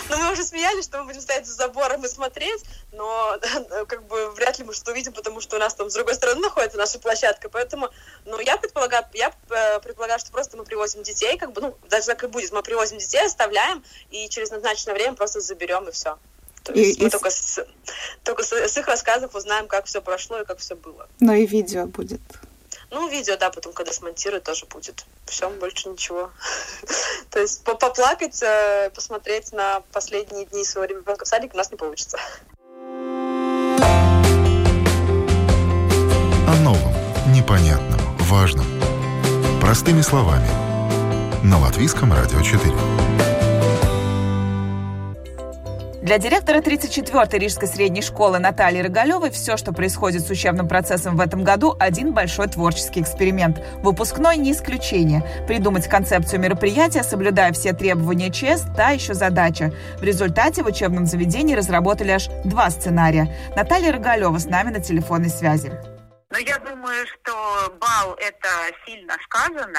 Ну, 0.08 0.16
мы 0.18 0.32
уже 0.32 0.44
смеялись, 0.44 0.84
что 0.84 0.98
мы 0.98 1.06
будем 1.06 1.20
стоять 1.20 1.46
за 1.46 1.54
забором 1.54 2.04
и 2.04 2.08
смотреть, 2.08 2.64
но 2.92 3.38
как 3.88 4.06
бы 4.06 4.30
вряд 4.32 4.58
ли 4.58 4.64
мы 4.64 4.74
что-то 4.74 4.92
увидим, 4.92 5.12
потому 5.12 5.40
что 5.40 5.56
у 5.56 5.58
нас 5.58 5.74
там 5.74 5.88
с 5.88 5.94
другой 5.94 6.14
стороны 6.14 6.40
находится 6.40 6.78
наша 6.78 6.98
площадка. 6.98 7.48
Поэтому, 7.48 7.88
ну, 8.26 8.38
я 8.40 8.56
предполагаю, 8.56 9.04
я 9.14 9.32
э, 9.50 9.80
предполагаю, 9.80 10.18
что 10.18 10.30
просто 10.32 10.56
мы 10.56 10.64
привозим 10.64 11.02
детей, 11.02 11.38
как 11.38 11.52
бы, 11.52 11.60
ну, 11.60 11.76
даже 11.88 12.06
так 12.06 12.22
и 12.24 12.26
будет, 12.26 12.52
мы 12.52 12.62
привозим 12.62 12.98
детей, 12.98 13.24
оставляем, 13.24 13.82
и 14.10 14.28
через 14.28 14.50
назначенное 14.50 14.94
время 14.94 15.14
просто 15.14 15.40
заберем, 15.40 15.88
и 15.88 15.92
все. 15.92 16.18
То 16.62 16.72
есть 16.72 16.98
и, 16.98 17.02
мы 17.02 17.08
и... 17.08 17.10
только, 17.10 17.30
с, 17.30 17.64
только 18.22 18.42
с, 18.42 18.52
с 18.52 18.76
их 18.76 18.86
рассказов 18.86 19.34
узнаем, 19.34 19.66
как 19.66 19.86
все 19.86 20.00
прошло 20.00 20.40
и 20.40 20.44
как 20.44 20.58
все 20.58 20.76
было. 20.76 21.08
Ну 21.20 21.32
и 21.32 21.46
видео 21.46 21.86
будет. 21.86 22.20
Ну, 22.92 23.08
видео, 23.08 23.38
да, 23.38 23.48
потом, 23.48 23.72
когда 23.72 23.90
смонтирую, 23.90 24.42
тоже 24.42 24.66
будет. 24.66 25.06
Все, 25.24 25.48
больше 25.48 25.88
ничего. 25.88 26.30
То 27.30 27.40
есть 27.40 27.64
поплакать, 27.64 28.42
э, 28.42 28.90
посмотреть 28.94 29.50
на 29.52 29.80
последние 29.92 30.44
дни 30.44 30.62
своего 30.62 30.98
ребенка 30.98 31.24
в 31.24 31.28
садике 31.28 31.54
у 31.54 31.56
нас 31.56 31.70
не 31.70 31.78
получится. 31.78 32.18
О 36.46 36.54
новом, 36.62 36.92
непонятном, 37.32 37.98
важном. 38.18 38.66
Простыми 39.62 40.02
словами. 40.02 40.48
На 41.42 41.58
Латвийском 41.58 42.12
радио 42.12 42.42
4. 42.42 43.31
Для 46.02 46.18
директора 46.18 46.58
34-й 46.58 47.38
Рижской 47.38 47.68
средней 47.68 48.02
школы 48.02 48.40
Натальи 48.40 48.82
Рогалевой 48.82 49.30
все, 49.30 49.56
что 49.56 49.72
происходит 49.72 50.26
с 50.26 50.30
учебным 50.30 50.66
процессом 50.66 51.16
в 51.16 51.20
этом 51.20 51.44
году, 51.44 51.76
один 51.78 52.12
большой 52.12 52.48
творческий 52.48 53.02
эксперимент. 53.02 53.64
Выпускной 53.84 54.36
не 54.36 54.50
исключение. 54.50 55.22
Придумать 55.46 55.86
концепцию 55.86 56.40
мероприятия, 56.40 57.04
соблюдая 57.04 57.52
все 57.52 57.72
требования 57.72 58.32
ЧС, 58.32 58.64
та 58.76 58.90
еще 58.90 59.14
задача. 59.14 59.72
В 59.98 60.02
результате 60.02 60.64
в 60.64 60.66
учебном 60.66 61.06
заведении 61.06 61.54
разработали 61.54 62.10
аж 62.10 62.26
два 62.44 62.68
сценария. 62.70 63.32
Наталья 63.54 63.92
Рогалева 63.92 64.36
с 64.36 64.46
нами 64.46 64.70
на 64.70 64.80
телефонной 64.80 65.30
связи. 65.30 65.70
Ну, 66.32 66.38
я 66.38 66.58
думаю, 66.58 67.06
что 67.06 67.76
бал– 67.80 68.14
это 68.18 68.48
сильно 68.84 69.14
сказано. 69.22 69.78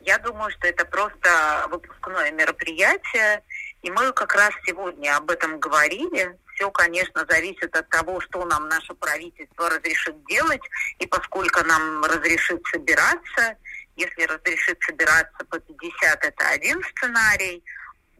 Я 0.00 0.18
думаю, 0.18 0.50
что 0.50 0.66
это 0.66 0.84
просто 0.84 1.68
выпускное 1.70 2.32
мероприятие, 2.32 3.42
и 3.82 3.90
мы 3.90 4.12
как 4.12 4.34
раз 4.34 4.50
сегодня 4.64 5.16
об 5.16 5.30
этом 5.30 5.58
говорили. 5.58 6.38
Все, 6.54 6.70
конечно, 6.70 7.26
зависит 7.28 7.74
от 7.76 7.88
того, 7.88 8.20
что 8.20 8.44
нам 8.44 8.68
наше 8.68 8.94
правительство 8.94 9.68
разрешит 9.68 10.24
делать 10.26 10.62
и 10.98 11.06
поскольку 11.06 11.64
нам 11.64 12.04
разрешит 12.04 12.64
собираться. 12.66 13.56
Если 13.96 14.22
разрешит 14.22 14.80
собираться 14.82 15.44
по 15.50 15.58
50, 15.58 16.24
это 16.24 16.48
один 16.48 16.80
сценарий. 16.96 17.62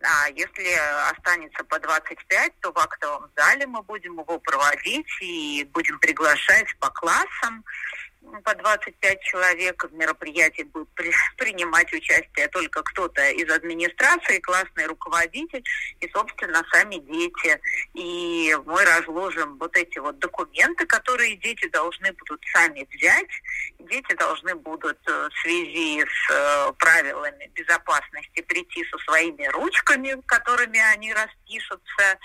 А 0.03 0.29
если 0.31 0.73
останется 1.13 1.63
по 1.65 1.79
25, 1.79 2.53
то 2.61 2.73
в 2.73 2.79
актовом 2.79 3.31
зале 3.37 3.67
мы 3.67 3.83
будем 3.83 4.19
его 4.19 4.39
проводить 4.41 5.07
и 5.21 5.69
будем 5.73 5.99
приглашать 6.01 6.77
по 6.81 6.91
классам 6.91 7.65
по 8.45 8.55
25 8.55 9.21
человек 9.23 9.85
в 9.85 9.93
мероприятии 9.95 10.63
будет 10.63 10.89
при, 10.95 11.13
принимать 11.37 11.93
участие 11.93 12.49
только 12.49 12.83
кто-то 12.83 13.31
из 13.31 13.51
администрации, 13.51 14.39
классный 14.41 14.87
руководитель 14.87 15.65
и, 16.01 16.09
собственно, 16.13 16.63
сами 16.73 16.97
дети. 16.97 17.61
И 17.95 18.57
мы 18.65 18.85
разложим 18.85 19.59
вот 19.59 19.77
эти 19.77 19.99
вот 19.99 20.19
документы, 20.19 20.87
которые 20.87 21.37
дети 21.37 21.69
должны 21.69 22.13
будут 22.13 22.43
сами 22.53 22.87
взять. 22.91 23.31
Дети 23.79 24.15
должны 24.15 24.55
будут 24.55 24.99
э, 25.09 25.29
в 25.29 25.39
связи 25.41 26.05
с 26.05 26.31
э, 26.31 26.73
правилами 26.79 27.51
безопасности 27.55 28.41
прийти 28.43 28.85
со 28.85 28.99
своими 28.99 29.47
ручками, 29.49 30.21
которыми 30.27 30.79
они 30.79 31.13
распишутся 31.13 32.19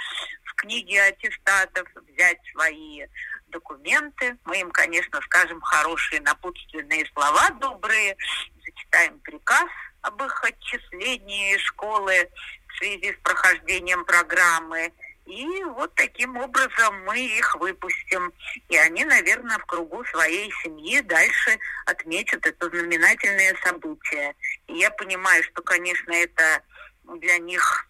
в 0.43 0.53
книге 0.55 1.03
аттестатов, 1.03 1.87
взять 2.07 2.39
свои 2.53 3.05
документы. 3.47 4.37
Мы 4.45 4.59
им, 4.59 4.71
конечно, 4.71 5.19
скажем 5.21 5.61
хорошие 5.61 6.21
напутственные 6.21 7.05
слова 7.13 7.49
добрые, 7.51 8.17
зачитаем 8.63 9.19
приказ 9.19 9.69
об 10.01 10.21
их 10.23 10.43
отчислении 10.43 11.57
школы 11.57 12.29
в 12.67 12.77
связи 12.77 13.13
с 13.13 13.17
прохождением 13.23 14.05
программы. 14.05 14.93
И 15.25 15.63
вот 15.65 15.93
таким 15.95 16.37
образом 16.37 17.03
мы 17.03 17.19
их 17.19 17.55
выпустим. 17.55 18.31
И 18.69 18.77
они, 18.77 19.03
наверное, 19.03 19.57
в 19.57 19.65
кругу 19.65 20.05
своей 20.05 20.49
семьи 20.63 21.01
дальше 21.01 21.59
отметят 21.85 22.45
это 22.45 22.69
знаменательное 22.69 23.53
событие. 23.63 24.35
И 24.67 24.77
я 24.77 24.89
понимаю, 24.91 25.43
что, 25.43 25.61
конечно, 25.61 26.11
это 26.13 26.63
для 27.03 27.39
них 27.39 27.87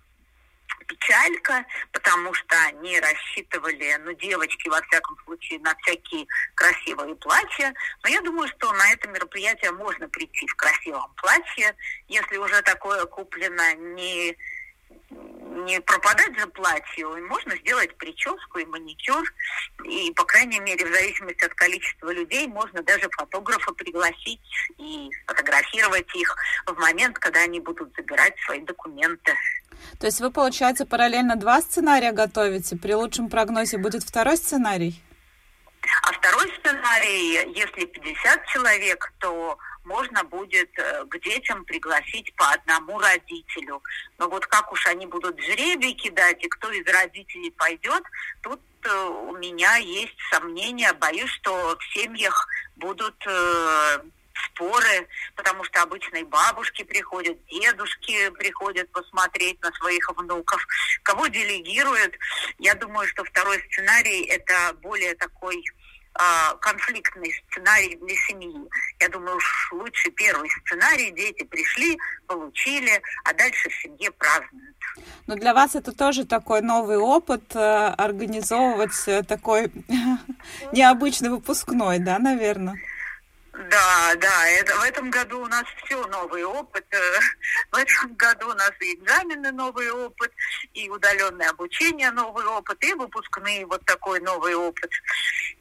печалька, 0.86 1.66
потому 1.92 2.34
что 2.34 2.56
они 2.68 3.00
рассчитывали, 3.00 3.96
ну, 4.04 4.13
девочки, 4.13 4.70
во 4.70 4.82
всяком 4.82 5.18
случае, 5.26 5.60
на 5.60 5.76
всякие 5.76 6.28
красивые 6.56 7.16
платья. 7.16 7.74
Но 8.04 8.10
я 8.10 8.22
думаю, 8.22 8.48
что 8.50 8.72
на 8.74 8.92
это 8.92 9.08
мероприятие 9.08 9.72
можно 9.72 10.08
прийти 10.10 10.48
в 10.48 10.56
красивом 10.56 11.12
платье, 11.16 11.76
если 12.08 12.38
уже 12.38 12.62
такое 12.62 13.06
куплено 13.06 13.74
не 13.76 14.38
не 15.65 15.82
пропадать 15.82 16.39
за 16.39 16.48
платье, 16.48 17.08
можно 17.08 17.56
сделать 17.58 17.96
прическу 17.98 18.60
и 18.60 18.65
маникюр, 18.65 19.24
и, 19.84 20.12
по 20.12 20.24
крайней 20.24 20.60
мере, 20.60 20.86
в 20.86 20.93
зависимости 20.93 21.43
от 21.43 21.54
количества 21.54 22.12
людей, 22.12 22.48
можно 22.48 22.82
даже 22.84 23.10
фотографа 23.12 23.72
пригласить 23.74 24.41
и 24.78 25.10
фотографировать 25.26 26.13
их 26.15 26.36
в 26.65 26.80
момент, 26.80 27.17
когда 27.20 27.41
они 27.41 27.60
будут 27.60 27.93
забирать 27.96 28.36
свои 28.46 28.62
документы. 28.62 29.34
То 30.00 30.08
есть 30.08 30.20
вы, 30.20 30.32
получается, 30.32 30.86
параллельно 30.86 31.36
два 31.36 31.62
сценария 31.62 32.12
готовите? 32.12 32.78
При 32.78 32.93
лучшем 32.93 33.30
прогнозе 33.30 33.78
будет 33.78 34.04
второй 34.04 34.38
сценарий? 34.38 35.02
А 36.04 36.12
второй 36.12 36.52
сценарий, 36.60 37.54
если 37.54 37.86
50 37.86 38.46
человек, 38.48 39.13
то 39.20 39.58
можно 39.88 40.23
будет 40.26 40.69
э, 40.78 41.06
к 41.06 41.19
детям 41.21 41.63
пригласить 41.65 42.36
по 42.36 42.52
одному 42.52 43.00
родителю. 43.00 43.82
Но 44.17 44.28
вот 44.30 44.45
как 44.45 44.71
уж 44.71 44.86
они 44.88 45.06
будут 45.06 45.39
жребий 45.41 45.93
кидать, 45.93 46.43
и 46.43 46.50
кто 46.50 46.69
из 46.71 46.86
родителей 46.86 47.52
пойдет, 47.52 48.04
тут 48.41 48.62
э, 48.84 49.06
у 49.30 49.38
меня 49.38 49.78
есть 49.78 50.17
сомнения. 50.30 50.93
Боюсь, 50.93 51.32
что 51.32 51.78
в 51.80 51.93
семьях 51.93 52.47
будут 52.76 53.15
э, 53.26 54.00
споры, 54.45 55.08
потому 55.36 55.63
что 55.63 55.82
обычно 55.82 56.17
и 56.17 56.23
бабушки 56.23 56.84
приходят, 56.84 57.38
дедушки 57.47 58.30
приходят 58.32 58.91
посмотреть 58.91 59.62
на 59.62 59.71
своих 59.73 60.10
внуков. 60.15 60.62
Кого 61.04 61.28
делегируют? 61.28 62.13
Я 62.60 62.76
думаю, 62.76 63.08
что 63.08 63.23
второй 63.23 63.63
сценарий– 63.71 64.26
это 64.28 64.76
более 64.82 65.15
такой 65.15 65.63
конфликтный 66.62 67.34
сценарий 67.49 67.95
для 67.95 68.15
семьи. 68.27 68.69
Я 68.99 69.10
думаю, 69.10 69.38
уж 69.38 69.69
лучше 69.71 70.10
первый 70.12 70.49
сценарий. 70.49 71.12
Дети 71.12 71.43
пришли, 71.43 71.97
получили, 72.27 73.01
а 73.23 73.34
дальше 73.34 73.69
в 73.69 73.75
семье 73.75 74.12
празднуют. 74.12 74.75
Но 75.27 75.36
для 75.36 75.53
вас 75.53 75.75
это 75.75 75.91
тоже 75.91 76.25
такой 76.25 76.62
новый 76.62 76.97
опыт, 76.97 77.56
э, 77.56 77.88
организовывать 77.97 79.08
э, 79.08 79.23
такой 79.23 79.71
необычный 80.71 81.30
выпускной, 81.30 81.99
да, 81.99 82.17
наверное? 82.19 82.77
Да, 83.58 84.13
да, 84.17 84.48
это, 84.50 84.76
в 84.76 84.84
этом 84.84 85.10
году 85.10 85.41
у 85.41 85.48
нас 85.48 85.63
все 85.84 86.06
новый 86.08 86.43
опыт. 86.43 86.86
Э, 86.91 87.20
в 87.72 87.76
этом 87.76 88.13
году 88.13 88.52
у 88.52 88.54
нас 88.54 88.72
и 88.80 88.93
экзамены 88.93 89.52
новый 89.52 89.89
опыт, 89.89 90.32
и 90.76 90.88
удаленное 90.88 91.50
обучение 91.50 92.12
новый 92.12 92.46
опыт, 92.46 92.84
и 92.84 92.93
выпускные 92.93 93.65
вот 93.65 93.84
такой 93.86 94.20
новый 94.20 94.54
опыт. 94.54 94.91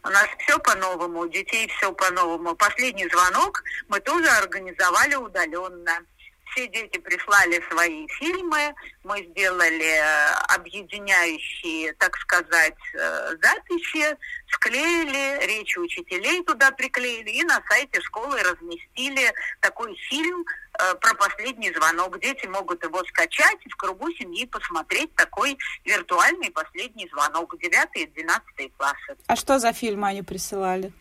У 0.04 0.10
нас 0.10 0.28
все 0.40 0.58
по-новому, 0.58 1.20
у 1.20 1.28
детей 1.28 1.68
все 1.68 1.90
по-новому. 1.90 2.54
Последний 2.54 3.08
звонок 3.08 3.64
мы 3.88 3.98
тоже 4.00 4.28
организовали 4.28 5.14
удаленно 5.14 6.04
все 6.50 6.68
дети 6.68 6.98
прислали 6.98 7.62
свои 7.70 8.06
фильмы, 8.08 8.74
мы 9.04 9.24
сделали 9.30 9.84
э, 9.84 10.32
объединяющие, 10.54 11.92
так 11.94 12.16
сказать, 12.18 12.74
э, 12.94 13.36
записи, 13.42 14.16
склеили, 14.48 15.44
речи 15.46 15.78
учителей 15.78 16.42
туда 16.44 16.70
приклеили 16.70 17.30
и 17.30 17.42
на 17.44 17.62
сайте 17.68 18.00
школы 18.00 18.40
разместили 18.42 19.32
такой 19.60 19.94
фильм 20.08 20.44
э, 20.78 20.94
про 20.96 21.14
последний 21.14 21.72
звонок. 21.72 22.20
Дети 22.20 22.46
могут 22.46 22.82
его 22.84 23.02
скачать 23.04 23.58
и 23.64 23.68
в 23.68 23.76
кругу 23.76 24.10
семьи 24.12 24.46
посмотреть 24.46 25.14
такой 25.14 25.58
виртуальный 25.84 26.50
последний 26.50 27.08
звонок 27.12 27.58
9 27.58 27.88
и 27.94 28.06
12 28.06 28.76
классы. 28.76 29.16
А 29.26 29.36
что 29.36 29.58
за 29.58 29.72
фильмы 29.72 30.08
они 30.08 30.22
присылали? 30.22 30.92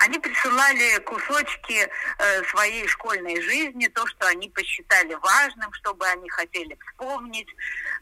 Они 0.00 0.18
присылали 0.18 0.98
кусочки 1.00 1.86
э, 2.18 2.44
своей 2.44 2.88
школьной 2.88 3.38
жизни, 3.42 3.86
то, 3.88 4.06
что 4.06 4.28
они 4.28 4.48
посчитали 4.48 5.12
важным, 5.12 5.70
чтобы 5.74 6.06
они 6.06 6.26
хотели 6.30 6.78
вспомнить, 6.86 7.48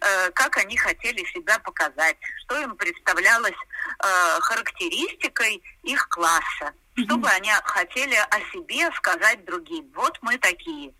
э, 0.00 0.30
как 0.30 0.56
они 0.58 0.76
хотели 0.76 1.24
себя 1.32 1.58
показать, 1.58 2.16
что 2.44 2.56
им 2.60 2.76
представлялось 2.76 3.50
э, 3.50 4.40
характеристикой 4.40 5.60
их 5.82 6.08
класса, 6.08 6.72
чтобы 7.04 7.28
они 7.30 7.50
хотели 7.64 8.14
о 8.14 8.40
себе 8.52 8.88
сказать 8.94 9.44
другим. 9.44 9.90
Вот 9.96 10.16
мы 10.22 10.38
такие. 10.38 10.94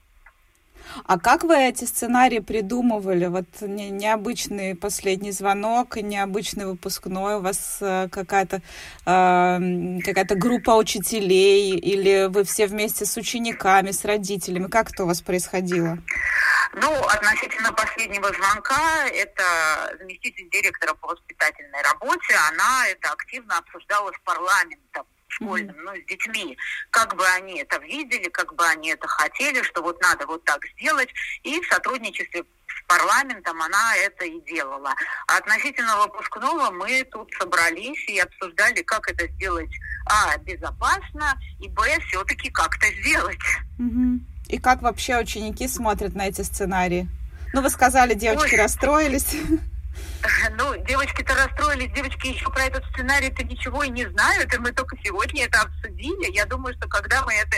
А 1.05 1.19
как 1.19 1.45
вы 1.45 1.57
эти 1.57 1.85
сценарии 1.85 2.41
придумывали? 2.41 3.27
Вот 3.27 3.47
не, 3.61 3.91
необычный 3.91 4.75
последний 4.75 5.33
звонок, 5.33 5.97
необычный 5.97 6.67
выпускной, 6.67 7.37
у 7.37 7.41
вас 7.41 7.79
э, 7.81 8.09
какая-то 8.11 8.63
э, 9.07 10.01
какая-то 10.05 10.35
группа 10.35 10.73
учителей, 10.73 11.77
или 11.77 12.29
вы 12.29 12.45
все 12.45 12.67
вместе 12.67 13.07
с 13.07 13.17
учениками, 13.17 13.91
с 13.91 14.05
родителями? 14.05 14.69
Как 14.69 14.91
это 14.91 15.05
у 15.05 15.07
вас 15.07 15.21
происходило? 15.21 15.99
Ну, 16.75 16.93
относительно 16.93 17.73
последнего 17.73 18.29
звонка, 18.29 19.07
это 19.07 19.97
заместитель 19.99 20.49
директора 20.51 20.95
по 20.95 21.09
воспитательной 21.09 21.83
работе, 21.83 22.35
она 22.53 22.87
это 22.89 23.11
активно 23.11 23.59
обсуждала 23.59 24.13
с 24.13 24.19
парламентом 24.25 25.07
школьным, 25.29 25.77
mm-hmm. 25.77 25.83
ну, 25.85 25.97
с 25.97 26.07
детьми, 26.07 26.59
как 26.91 27.15
бы 27.17 27.25
они 27.37 27.61
это 27.61 27.79
видели, 27.79 28.29
как 28.29 28.55
бы 28.55 28.67
они 28.67 28.91
это 28.91 29.07
хотели, 29.07 29.63
что 29.63 29.83
вот 29.83 30.01
надо 30.03 30.27
вот 30.27 30.45
так 30.45 30.61
сделать, 30.77 31.09
и 31.43 31.61
в 31.61 31.67
сотрудничестве 31.67 32.43
с 32.43 32.87
парламентом 32.87 33.61
она 33.63 33.97
это 33.97 34.25
и 34.25 34.41
делала. 34.41 34.95
А 35.27 35.37
относительно 35.39 35.99
выпускного 35.99 36.71
мы 36.71 37.05
тут 37.05 37.31
собрались 37.39 38.09
и 38.09 38.19
обсуждали, 38.19 38.83
как 38.83 39.11
это 39.11 39.27
сделать, 39.35 39.71
а, 40.07 40.37
безопасно, 40.39 41.39
и, 41.61 41.69
б, 41.69 41.83
все-таки 42.09 42.51
как-то 42.51 42.87
сделать. 43.01 43.39
Mm-hmm. 43.79 44.19
И 44.49 44.59
как 44.59 44.83
вообще 44.83 45.19
ученики 45.19 45.69
смотрят 45.69 46.15
на 46.15 46.29
эти 46.29 46.43
сценарии? 46.43 47.07
Ну, 47.53 47.63
вы 47.63 47.71
сказали, 47.71 48.15
девочки 48.15 48.55
Ой. 48.55 48.61
расстроились. 48.61 49.37
Ну, 50.57 50.77
девочки-то 50.85 51.35
расстроились, 51.35 51.93
девочки 51.93 52.29
еще 52.29 52.51
про 52.51 52.65
этот 52.65 52.85
сценарий-то 52.93 53.45
ничего 53.45 53.83
и 53.85 53.91
не 53.91 54.07
знают, 54.07 54.53
и 54.55 54.59
мы 54.59 54.73
только 54.73 54.97
сегодня 55.05 55.45
это 55.45 55.63
обсудили. 55.63 56.33
Я 56.33 56.47
думаю, 56.47 56.75
что 56.75 56.89
когда 56.89 57.25
мы 57.25 57.35
это 57.35 57.57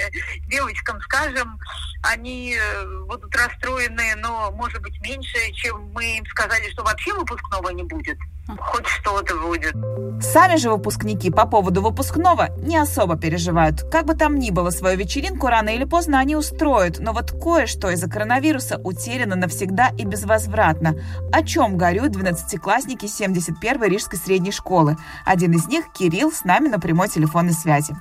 девочкам 0.48 1.00
скажем, 1.02 1.58
они 2.02 2.56
э, 2.58 3.04
будут 3.06 3.34
расстроены, 3.34 4.14
но, 4.16 4.50
может 4.52 4.80
быть, 4.82 5.00
меньше, 5.00 5.52
чем 5.52 5.90
мы 5.92 6.18
им 6.18 6.26
сказали, 6.26 6.70
что 6.70 6.82
вообще 6.82 7.12
выпускного 7.14 7.70
не 7.70 7.82
будет. 7.82 8.18
Хоть 8.58 8.86
что-то 8.86 9.34
будет. 9.36 9.74
Сами 10.22 10.56
же 10.56 10.70
выпускники 10.70 11.30
по 11.30 11.46
поводу 11.46 11.80
выпускного 11.80 12.48
не 12.58 12.76
особо 12.76 13.16
переживают. 13.16 13.82
Как 13.90 14.04
бы 14.04 14.14
там 14.14 14.38
ни 14.38 14.50
было, 14.50 14.70
свою 14.70 14.98
вечеринку 14.98 15.46
рано 15.46 15.70
или 15.70 15.84
поздно 15.84 16.18
они 16.18 16.36
устроят, 16.36 16.98
но 17.00 17.12
вот 17.12 17.32
кое-что 17.32 17.90
из-за 17.90 18.08
коронавируса 18.08 18.78
утеряно 18.84 19.36
навсегда 19.36 19.90
и 19.96 20.04
безвозвратно. 20.04 20.96
О 21.32 21.42
чем 21.42 21.76
горюют 21.76 22.14
12-классники 22.14 23.06
71-й 23.06 23.88
Рижской 23.88 24.18
средней 24.18 24.52
школы. 24.52 24.96
Один 25.24 25.52
из 25.52 25.66
них, 25.66 25.86
Кирилл, 25.92 26.30
с 26.32 26.44
нами 26.44 26.68
на 26.68 26.78
прямой 26.78 27.08
телефонной 27.08 27.54
связи. 27.54 27.94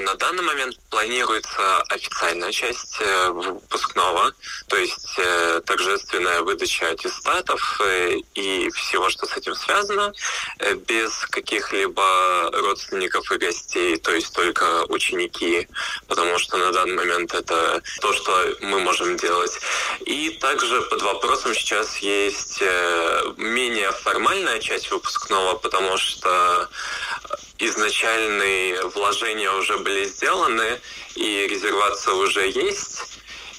На 0.00 0.14
данный 0.14 0.42
момент 0.42 0.78
планируется 0.90 1.82
официальная 1.88 2.52
часть 2.52 2.96
э, 3.00 3.30
выпускного, 3.30 4.32
то 4.68 4.76
есть 4.76 5.14
э, 5.18 5.60
торжественная 5.66 6.42
выдача 6.42 6.88
аттестатов 6.88 7.80
э, 7.80 8.18
и 8.34 8.70
всего, 8.70 9.10
что 9.10 9.26
с 9.26 9.36
этим 9.36 9.54
связано, 9.54 10.12
без 10.86 11.10
каких-либо 11.30 12.50
родственников 12.52 13.30
и 13.32 13.38
гостей, 13.38 13.96
то 13.96 14.12
есть 14.12 14.32
только 14.32 14.84
ученики, 14.88 15.68
потому 16.06 16.38
что 16.38 16.56
на 16.56 16.72
данный 16.72 16.94
момент 16.94 17.34
это 17.34 17.82
то, 18.00 18.12
что 18.12 18.56
мы 18.60 18.80
можем 18.80 19.16
делать. 19.16 19.58
И 20.06 20.30
также 20.40 20.80
под 20.82 21.02
вопросом 21.02 21.54
сейчас 21.54 21.98
есть 21.98 22.60
менее 23.36 23.90
формальная 23.92 24.60
часть 24.60 24.90
выпускного, 24.90 25.56
потому 25.56 25.96
что 25.96 26.68
изначальные 27.58 28.86
вложения 28.88 29.50
уже 29.52 29.78
были 29.78 30.04
сделаны, 30.04 30.80
и 31.14 31.46
резервация 31.48 32.14
уже 32.14 32.48
есть. 32.48 33.02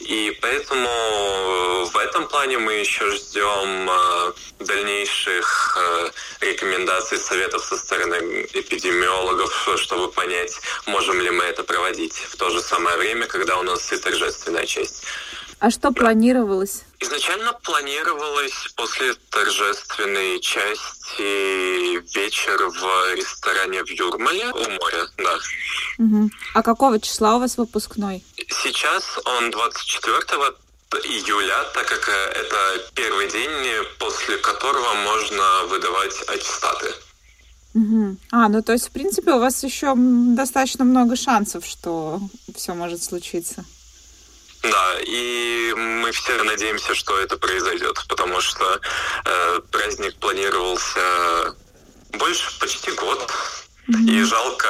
И 0.01 0.37
поэтому 0.41 0.87
э, 0.87 1.85
в 1.85 1.97
этом 1.97 2.27
плане 2.27 2.57
мы 2.57 2.73
еще 2.73 3.09
ждем 3.11 3.89
э, 3.89 4.33
дальнейших 4.59 5.77
э, 5.79 6.45
рекомендаций, 6.45 7.17
советов 7.17 7.63
со 7.63 7.77
стороны 7.77 8.45
эпидемиологов, 8.53 9.69
чтобы 9.77 10.11
понять, 10.11 10.59
можем 10.85 11.21
ли 11.21 11.29
мы 11.29 11.45
это 11.45 11.63
проводить 11.63 12.13
в 12.13 12.35
то 12.35 12.49
же 12.49 12.61
самое 12.61 12.97
время, 12.97 13.25
когда 13.25 13.57
у 13.57 13.63
нас 13.63 13.91
и 13.93 13.97
торжественная 13.97 14.65
часть. 14.65 15.03
А 15.59 15.71
что 15.71 15.91
планировалось? 15.91 16.83
Изначально 17.05 17.53
планировалось 17.53 18.73
после 18.75 19.13
торжественной 19.29 20.39
части 20.39 22.01
вечер 22.17 22.57
в 22.67 23.15
ресторане 23.15 23.83
в 23.83 23.89
Юрмале 23.89 24.47
у 24.47 24.69
моря, 24.71 25.07
да. 25.17 25.37
Угу. 25.99 26.29
А 26.55 26.63
какого 26.63 26.99
числа 26.99 27.35
у 27.35 27.39
вас 27.39 27.57
выпускной? 27.57 28.23
Сейчас 28.63 29.03
он 29.25 29.51
24 29.51 30.17
июля, 31.03 31.63
так 31.75 31.85
как 31.85 32.09
это 32.09 32.57
первый 32.95 33.29
день, 33.29 33.85
после 33.99 34.37
которого 34.37 34.95
можно 34.95 35.65
выдавать 35.69 36.15
аттестаты. 36.27 36.91
Угу. 37.75 38.17
А, 38.31 38.49
ну 38.49 38.63
то 38.63 38.73
есть, 38.73 38.87
в 38.87 38.91
принципе, 38.91 39.33
у 39.33 39.39
вас 39.39 39.63
еще 39.63 39.93
достаточно 39.95 40.83
много 40.85 41.15
шансов, 41.15 41.67
что 41.67 42.19
все 42.55 42.73
может 42.73 43.03
случиться. 43.03 43.63
Да, 44.71 44.99
и 45.01 45.73
мы 45.75 46.11
все 46.11 46.41
надеемся, 46.43 46.95
что 46.95 47.19
это 47.19 47.37
произойдет, 47.37 48.03
потому 48.07 48.41
что 48.41 48.79
э, 49.25 49.59
праздник 49.71 50.15
планировался 50.19 51.55
больше 52.13 52.59
почти 52.59 52.91
год. 52.91 53.31
Mm-hmm. 53.87 54.09
И 54.09 54.23
жалко 54.23 54.67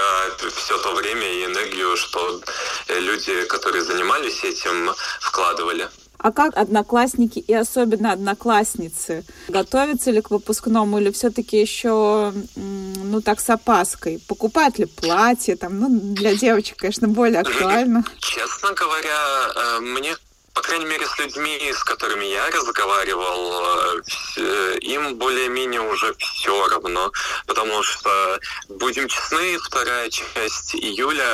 все 0.55 0.77
то 0.79 0.93
время 0.93 1.25
и 1.25 1.45
энергию, 1.45 1.95
что 1.95 2.41
люди, 2.89 3.45
которые 3.45 3.83
занимались 3.83 4.43
этим, 4.43 4.93
вкладывали. 5.21 5.89
А 6.25 6.31
как 6.31 6.57
одноклассники 6.57 7.37
и 7.37 7.53
особенно 7.53 8.11
одноклассницы 8.11 9.23
готовятся 9.47 10.09
ли 10.09 10.21
к 10.21 10.31
выпускному 10.31 10.97
или 10.97 11.11
все-таки 11.11 11.61
еще, 11.61 12.33
ну 12.55 13.21
так, 13.21 13.39
с 13.39 13.47
опаской? 13.51 14.19
Покупают 14.27 14.79
ли 14.79 14.85
платье? 14.85 15.55
Там, 15.55 15.79
ну, 15.79 15.87
для 15.91 16.33
девочек, 16.33 16.77
конечно, 16.77 17.07
более 17.07 17.41
актуально. 17.41 18.03
Честно 18.17 18.73
говоря, 18.73 19.19
э, 19.55 19.79
мне 19.81 20.15
по 20.55 20.61
крайней 20.61 20.85
мере, 20.85 21.05
с 21.05 21.19
людьми, 21.19 21.71
с 21.73 21.83
которыми 21.83 22.25
я 22.25 22.49
разговаривал, 22.49 24.01
э, 24.37 24.77
им 24.79 25.15
более-менее 25.15 25.81
уже 25.81 26.15
все 26.17 26.67
равно, 26.69 27.11
потому 27.45 27.83
что, 27.83 28.39
будем 28.69 29.09
честны, 29.09 29.59
вторая 29.59 30.09
часть 30.09 30.73
июля 30.75 31.29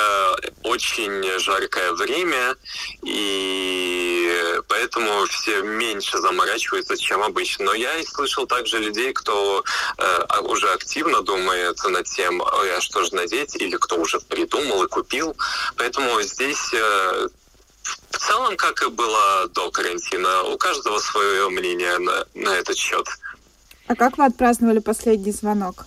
очень 0.63 1.39
жаркое 1.39 1.93
время, 1.93 2.55
и 3.03 4.59
поэтому 4.67 5.27
все 5.27 5.61
меньше 5.61 6.17
заморачиваются, 6.17 6.97
чем 6.97 7.21
обычно. 7.21 7.65
Но 7.65 7.73
я 7.75 7.97
и 7.97 8.05
слышал 8.05 8.47
также 8.47 8.79
людей, 8.79 9.13
кто 9.13 9.63
э, 9.99 10.39
уже 10.41 10.67
активно 10.73 11.21
думает 11.21 11.77
над 11.83 12.07
тем, 12.07 12.41
а 12.41 12.81
что 12.81 13.03
же 13.03 13.13
надеть, 13.13 13.55
или 13.55 13.77
кто 13.77 13.97
уже 13.97 14.19
придумал 14.19 14.83
и 14.83 14.87
купил. 14.87 15.37
Поэтому 15.77 16.19
здесь 16.23 16.73
э, 16.73 17.27
в 17.83 18.17
целом, 18.17 18.57
как 18.57 18.81
и 18.83 18.89
было 18.89 19.47
до 19.49 19.71
карантина, 19.71 20.43
у 20.43 20.57
каждого 20.57 20.99
свое 20.99 21.49
мнение 21.49 21.97
на, 21.97 22.25
на 22.33 22.49
этот 22.49 22.77
счет. 22.77 23.07
А 23.87 23.95
как 23.95 24.17
вы 24.17 24.25
отпраздновали 24.25 24.79
последний 24.79 25.31
звонок? 25.31 25.85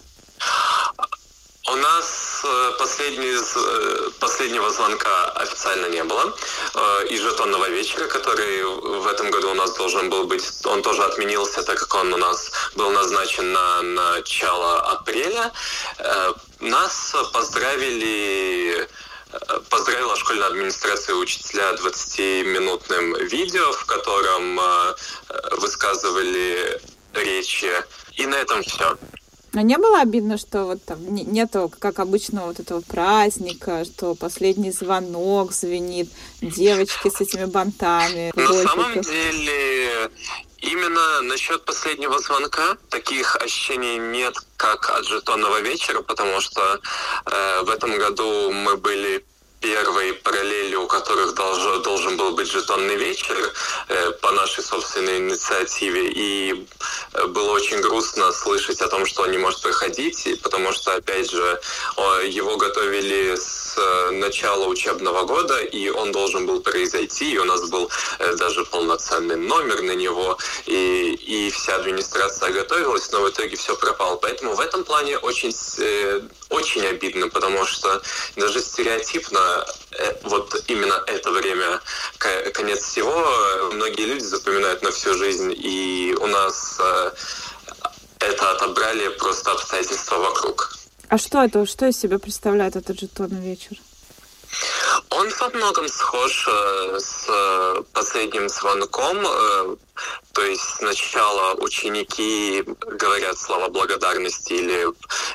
У 1.66 1.76
нас 1.76 2.42
э, 2.44 2.72
последний, 2.78 3.34
э, 3.34 4.10
последнего 4.20 4.70
звонка 4.70 5.30
официально 5.30 5.86
не 5.86 6.04
было. 6.04 6.36
Э, 6.74 7.06
и 7.08 7.16
жетонного 7.16 7.70
вечера, 7.70 8.06
который 8.06 8.62
в 8.64 9.06
этом 9.06 9.30
году 9.30 9.50
у 9.50 9.54
нас 9.54 9.74
должен 9.74 10.10
был 10.10 10.24
быть, 10.24 10.44
он 10.66 10.82
тоже 10.82 11.02
отменился, 11.02 11.62
так 11.62 11.78
как 11.78 11.94
он 11.94 12.12
у 12.12 12.18
нас 12.18 12.52
был 12.76 12.90
назначен 12.90 13.50
на 13.52 13.80
начало 13.80 14.92
апреля. 14.92 15.52
Нас 16.60 17.16
поздравили 17.32 18.86
поздравила 19.70 20.16
школьная 20.16 20.48
администрация 20.48 21.14
учителя 21.16 21.72
20-минутным 21.74 23.26
видео, 23.28 23.72
в 23.72 23.84
котором 23.86 24.60
э, 24.60 24.94
высказывали 25.58 26.80
речи. 27.14 27.70
И 28.16 28.26
на 28.26 28.36
этом 28.36 28.62
все. 28.62 28.96
А 29.54 29.62
не 29.62 29.78
было 29.78 30.00
обидно, 30.00 30.36
что 30.36 30.64
вот 30.64 30.84
там 30.84 30.98
нету, 31.14 31.70
как 31.78 32.00
обычно, 32.00 32.46
вот 32.46 32.58
этого 32.58 32.80
праздника, 32.80 33.84
что 33.84 34.16
последний 34.16 34.72
звонок 34.72 35.52
звенит, 35.52 36.10
девочки 36.40 37.08
с 37.08 37.20
этими 37.20 37.44
бантами. 37.44 38.32
На 38.34 38.52
самом 38.52 39.00
деле, 39.00 40.10
именно 40.64 41.22
насчет 41.22 41.64
последнего 41.64 42.18
звонка. 42.18 42.76
Таких 42.90 43.36
ощущений 43.36 43.98
нет, 43.98 44.34
как 44.56 44.90
от 44.90 45.06
жетонного 45.06 45.60
вечера, 45.60 46.02
потому 46.02 46.40
что 46.40 46.80
э, 47.26 47.62
в 47.62 47.70
этом 47.70 47.96
году 47.98 48.50
мы 48.50 48.76
были 48.76 49.24
первой 49.64 50.12
параллели, 50.12 50.76
у 50.76 50.86
которых 50.86 51.34
должен, 51.34 51.82
должен 51.82 52.16
был 52.18 52.32
быть 52.32 52.50
жетонный 52.50 52.96
вечер 52.96 53.34
э, 53.88 54.10
по 54.20 54.30
нашей 54.32 54.62
собственной 54.62 55.16
инициативе. 55.18 56.10
И 56.10 56.66
э, 57.14 57.26
было 57.28 57.52
очень 57.52 57.80
грустно 57.80 58.30
слышать 58.32 58.82
о 58.82 58.88
том, 58.88 59.06
что 59.06 59.22
он 59.22 59.30
не 59.30 59.38
может 59.38 59.62
проходить, 59.62 60.38
потому 60.42 60.72
что, 60.72 60.94
опять 60.94 61.30
же, 61.30 61.60
его 62.28 62.56
готовили 62.56 63.36
с 63.36 63.74
э, 63.76 64.10
начала 64.10 64.66
учебного 64.66 65.24
года, 65.24 65.60
и 65.60 65.88
он 65.88 66.12
должен 66.12 66.46
был 66.46 66.60
произойти, 66.60 67.32
и 67.32 67.38
у 67.38 67.44
нас 67.44 67.68
был 67.70 67.90
э, 68.18 68.34
даже 68.36 68.64
полноценный 68.64 69.36
номер 69.36 69.82
на 69.82 69.92
него, 69.92 70.38
и, 70.66 71.14
и 71.14 71.50
вся 71.50 71.76
администрация 71.76 72.50
готовилась, 72.50 73.10
но 73.12 73.22
в 73.22 73.30
итоге 73.30 73.56
все 73.56 73.74
пропало. 73.76 74.16
Поэтому 74.16 74.54
в 74.54 74.60
этом 74.60 74.84
плане 74.84 75.18
очень, 75.18 75.52
очень 76.50 76.86
обидно, 76.86 77.28
потому 77.28 77.64
что 77.64 78.02
даже 78.36 78.60
стереотипно 78.60 79.64
Э, 79.98 80.12
вот 80.22 80.64
именно 80.66 81.02
это 81.06 81.30
время, 81.30 81.80
конец 82.52 82.82
всего, 82.82 83.70
многие 83.72 84.06
люди 84.06 84.24
запоминают 84.24 84.82
на 84.82 84.90
всю 84.90 85.14
жизнь, 85.14 85.52
и 85.56 86.14
у 86.20 86.26
нас 86.26 86.76
э, 86.80 87.10
это 88.20 88.50
отобрали 88.50 89.08
просто 89.08 89.52
обстоятельства 89.52 90.16
вокруг. 90.16 90.72
А 91.08 91.18
что 91.18 91.44
это, 91.44 91.64
что 91.66 91.86
из 91.86 91.98
себя 91.98 92.18
представляет 92.18 92.76
этот 92.76 92.98
жетонный 92.98 93.40
вечер? 93.40 93.76
Он 95.10 95.28
во 95.40 95.48
многом 95.50 95.88
схож 95.88 96.48
э, 96.48 96.98
с 96.98 97.84
последним 97.92 98.48
звонком. 98.48 99.78
То 100.34 100.42
есть 100.42 100.62
сначала 100.78 101.54
ученики 101.54 102.64
говорят 102.66 103.38
слова 103.38 103.68
благодарности 103.68 104.52
или 104.52 104.88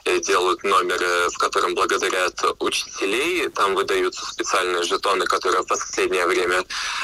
э, 0.06 0.20
делают 0.20 0.64
номер, 0.64 1.00
в 1.30 1.38
котором 1.38 1.74
благодарят 1.74 2.36
учителей. 2.60 3.48
Там 3.50 3.76
выдаются 3.76 4.26
специальные 4.26 4.84
жетоны, 4.84 5.26
которые 5.26 5.64
в 5.64 5.68
последнее 5.68 6.28
время 6.28 6.64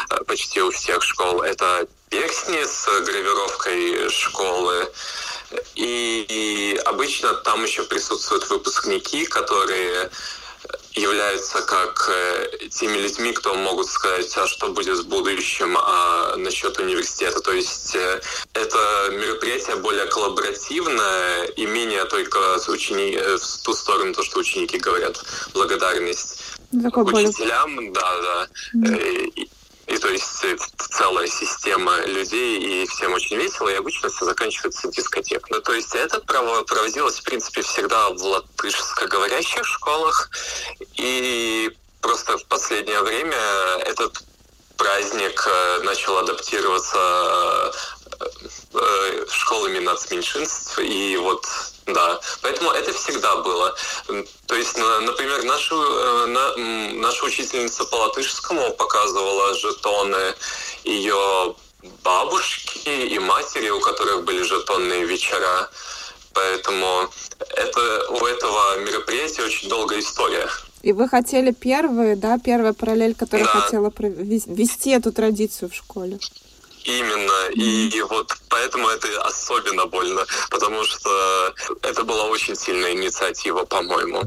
э, 0.10 0.24
почти 0.26 0.62
у 0.62 0.72
всех 0.72 1.02
школ. 1.04 1.42
Это 1.42 1.88
перстни 2.10 2.64
с 2.64 2.86
гравировкой 3.06 4.10
школы. 4.10 4.92
И, 5.76 6.26
и 6.28 6.78
обычно 6.86 7.34
там 7.34 7.64
еще 7.64 7.84
присутствуют 7.84 8.50
выпускники, 8.50 9.26
которые 9.26 10.10
являются 10.96 11.62
как 11.62 12.10
э, 12.10 12.68
теми 12.70 12.98
людьми, 12.98 13.34
кто 13.34 13.54
могут 13.56 13.88
сказать, 13.88 14.32
а 14.38 14.48
что 14.48 14.70
будет 14.70 14.98
в 14.98 15.08
будущем 15.08 15.78
а 15.78 16.36
насчет 16.38 16.78
университета. 16.80 17.40
То 17.42 17.52
есть 17.52 17.96
э, 17.96 18.22
это 18.54 19.10
мероприятие 19.12 19.76
более 19.78 20.06
коллаборативное 20.06 21.46
и 21.46 21.66
менее 21.66 22.06
только 22.06 22.60
с 22.60 22.70
учени... 22.70 23.16
Э, 23.16 23.38
в 23.38 23.64
ту 23.64 23.74
сторону, 23.74 24.14
то, 24.14 24.24
что 24.24 24.40
ученики 24.40 24.78
говорят, 24.78 25.22
благодарность 25.54 26.40
Такой 26.82 27.04
учителям, 27.04 27.76
более... 27.76 27.92
да, 27.92 28.22
да. 28.22 28.48
Mm. 28.74 29.48
И 29.88 29.98
то 29.98 30.10
есть 30.10 30.44
э, 30.44 30.58
целая 30.78 31.28
система 31.28 31.98
людей, 32.06 32.60
и 32.60 32.88
всем 32.88 33.14
очень 33.14 33.38
весело, 33.38 33.70
и 33.70 33.76
обычно 33.76 34.10
все 34.10 34.26
заканчивается 34.26 34.88
дискотекой. 34.90 35.50
Ну, 35.52 35.62
то 35.62 35.74
есть 35.74 35.94
это 35.94 36.20
проводилось, 36.22 37.20
в 37.20 37.24
принципе, 37.24 37.62
всегда 37.62 38.10
в 38.10 38.22
латышскоговорящих 38.24 39.66
школах, 39.66 40.30
и 40.96 41.72
просто 42.02 42.38
в 42.38 42.46
последнее 42.46 43.02
время 43.02 43.38
этот 43.86 44.24
праздник 44.78 45.48
э, 45.48 45.82
начал 45.84 46.18
адаптироваться 46.18 47.72
школами 49.30 49.80
нацменьшинств, 49.80 50.80
и 50.80 51.18
вот 51.18 51.46
да, 51.86 52.20
поэтому 52.42 52.72
это 52.72 52.92
всегда 52.94 53.36
было. 53.38 53.76
То 54.48 54.56
есть, 54.56 54.78
например, 54.78 55.44
нашу, 55.44 55.76
э, 55.76 56.26
на, 56.26 56.56
наша 57.00 57.26
учительница 57.26 57.86
по 57.86 57.96
латышскому 57.96 58.72
показывала 58.72 59.54
жетоны 59.54 60.34
ее 60.84 61.56
бабушки 62.04 62.90
и 62.90 63.20
матери, 63.20 63.70
у 63.70 63.80
которых 63.80 64.24
были 64.24 64.42
жетонные 64.42 65.06
вечера. 65.06 65.70
Поэтому 66.34 67.08
это, 67.56 68.10
у 68.10 68.26
этого 68.26 68.80
мероприятия 68.80 69.44
очень 69.44 69.70
долгая 69.70 70.00
история. 70.00 70.50
И 70.82 70.92
вы 70.92 71.08
хотели 71.08 71.52
первые, 71.52 72.16
да, 72.16 72.38
первая 72.38 72.74
параллель, 72.74 73.16
которая 73.16 73.46
да. 73.46 73.62
хотела 73.62 73.92
ввести 73.98 74.90
эту 74.92 75.12
традицию 75.12 75.70
в 75.70 75.76
школе? 75.76 76.20
Именно. 76.86 77.50
И, 77.56 77.90
и 77.90 78.02
вот 78.04 78.36
поэтому 78.50 78.88
это 78.90 79.08
особенно 79.24 79.88
больно, 79.88 80.22
потому 80.52 80.84
что 80.84 81.10
это 81.82 82.04
была 82.04 82.26
очень 82.26 82.56
сильная 82.56 82.94
инициатива, 82.94 83.66
по-моему. 83.66 84.22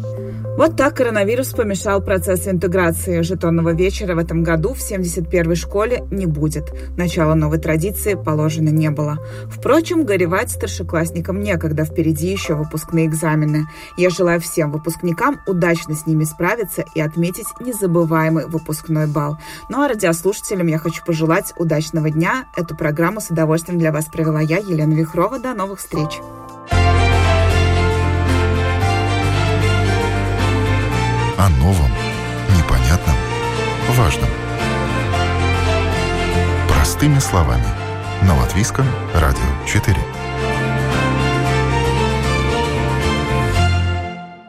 Вот 0.59 0.77
так 0.77 0.97
коронавирус 0.97 1.53
помешал 1.53 2.03
процессу 2.03 2.51
интеграции. 2.51 3.23
Жетонного 3.23 3.75
вечера 3.75 4.17
в 4.17 4.19
этом 4.19 4.43
году 4.43 4.75
в 4.75 4.79
71-й 4.79 5.55
школе 5.55 6.05
не 6.11 6.27
будет. 6.27 6.65
Начало 6.97 7.35
новой 7.35 7.59
традиции 7.59 8.15
положено 8.15 8.71
не 8.71 8.91
было. 8.91 9.19
Впрочем, 9.49 10.05
горевать 10.05 10.51
старшеклассникам 10.51 11.41
некогда. 11.41 11.85
Впереди 11.85 12.27
еще 12.27 12.55
выпускные 12.55 13.07
экзамены. 13.07 13.69
Я 13.97 14.11
желаю 14.11 14.41
всем 14.41 14.73
выпускникам 14.73 15.41
удачно 15.47 15.95
с 15.95 16.07
ними 16.07 16.25
справиться 16.25 16.85
и 16.93 17.01
отметить 17.01 17.47
незабываемый 17.61 18.47
выпускной 18.47 19.07
бал. 19.07 19.39
Ну 19.69 19.81
а 19.83 19.87
радиослушателям 19.87 20.67
я 20.67 20.79
хочу 20.79 21.05
пожелать 21.05 21.53
удачного 21.57 22.11
дня. 22.11 22.48
Эту 22.57 22.77
программу 22.77 23.21
с 23.21 23.31
удовольствием 23.31 23.79
для 23.79 23.93
вас 23.93 24.07
провела 24.07 24.41
я, 24.41 24.59
Елена 24.59 24.95
Вихрова. 24.95 25.39
До 25.39 25.55
новых 25.55 25.79
встреч! 25.79 26.21
о 31.39 31.49
новом, 31.51 31.91
непонятном, 32.59 33.15
важном. 33.91 34.29
Простыми 36.69 37.21
словами. 37.21 37.65
На 38.23 38.37
Латвийском 38.37 38.85
радио 39.15 39.41
4. 39.65 39.97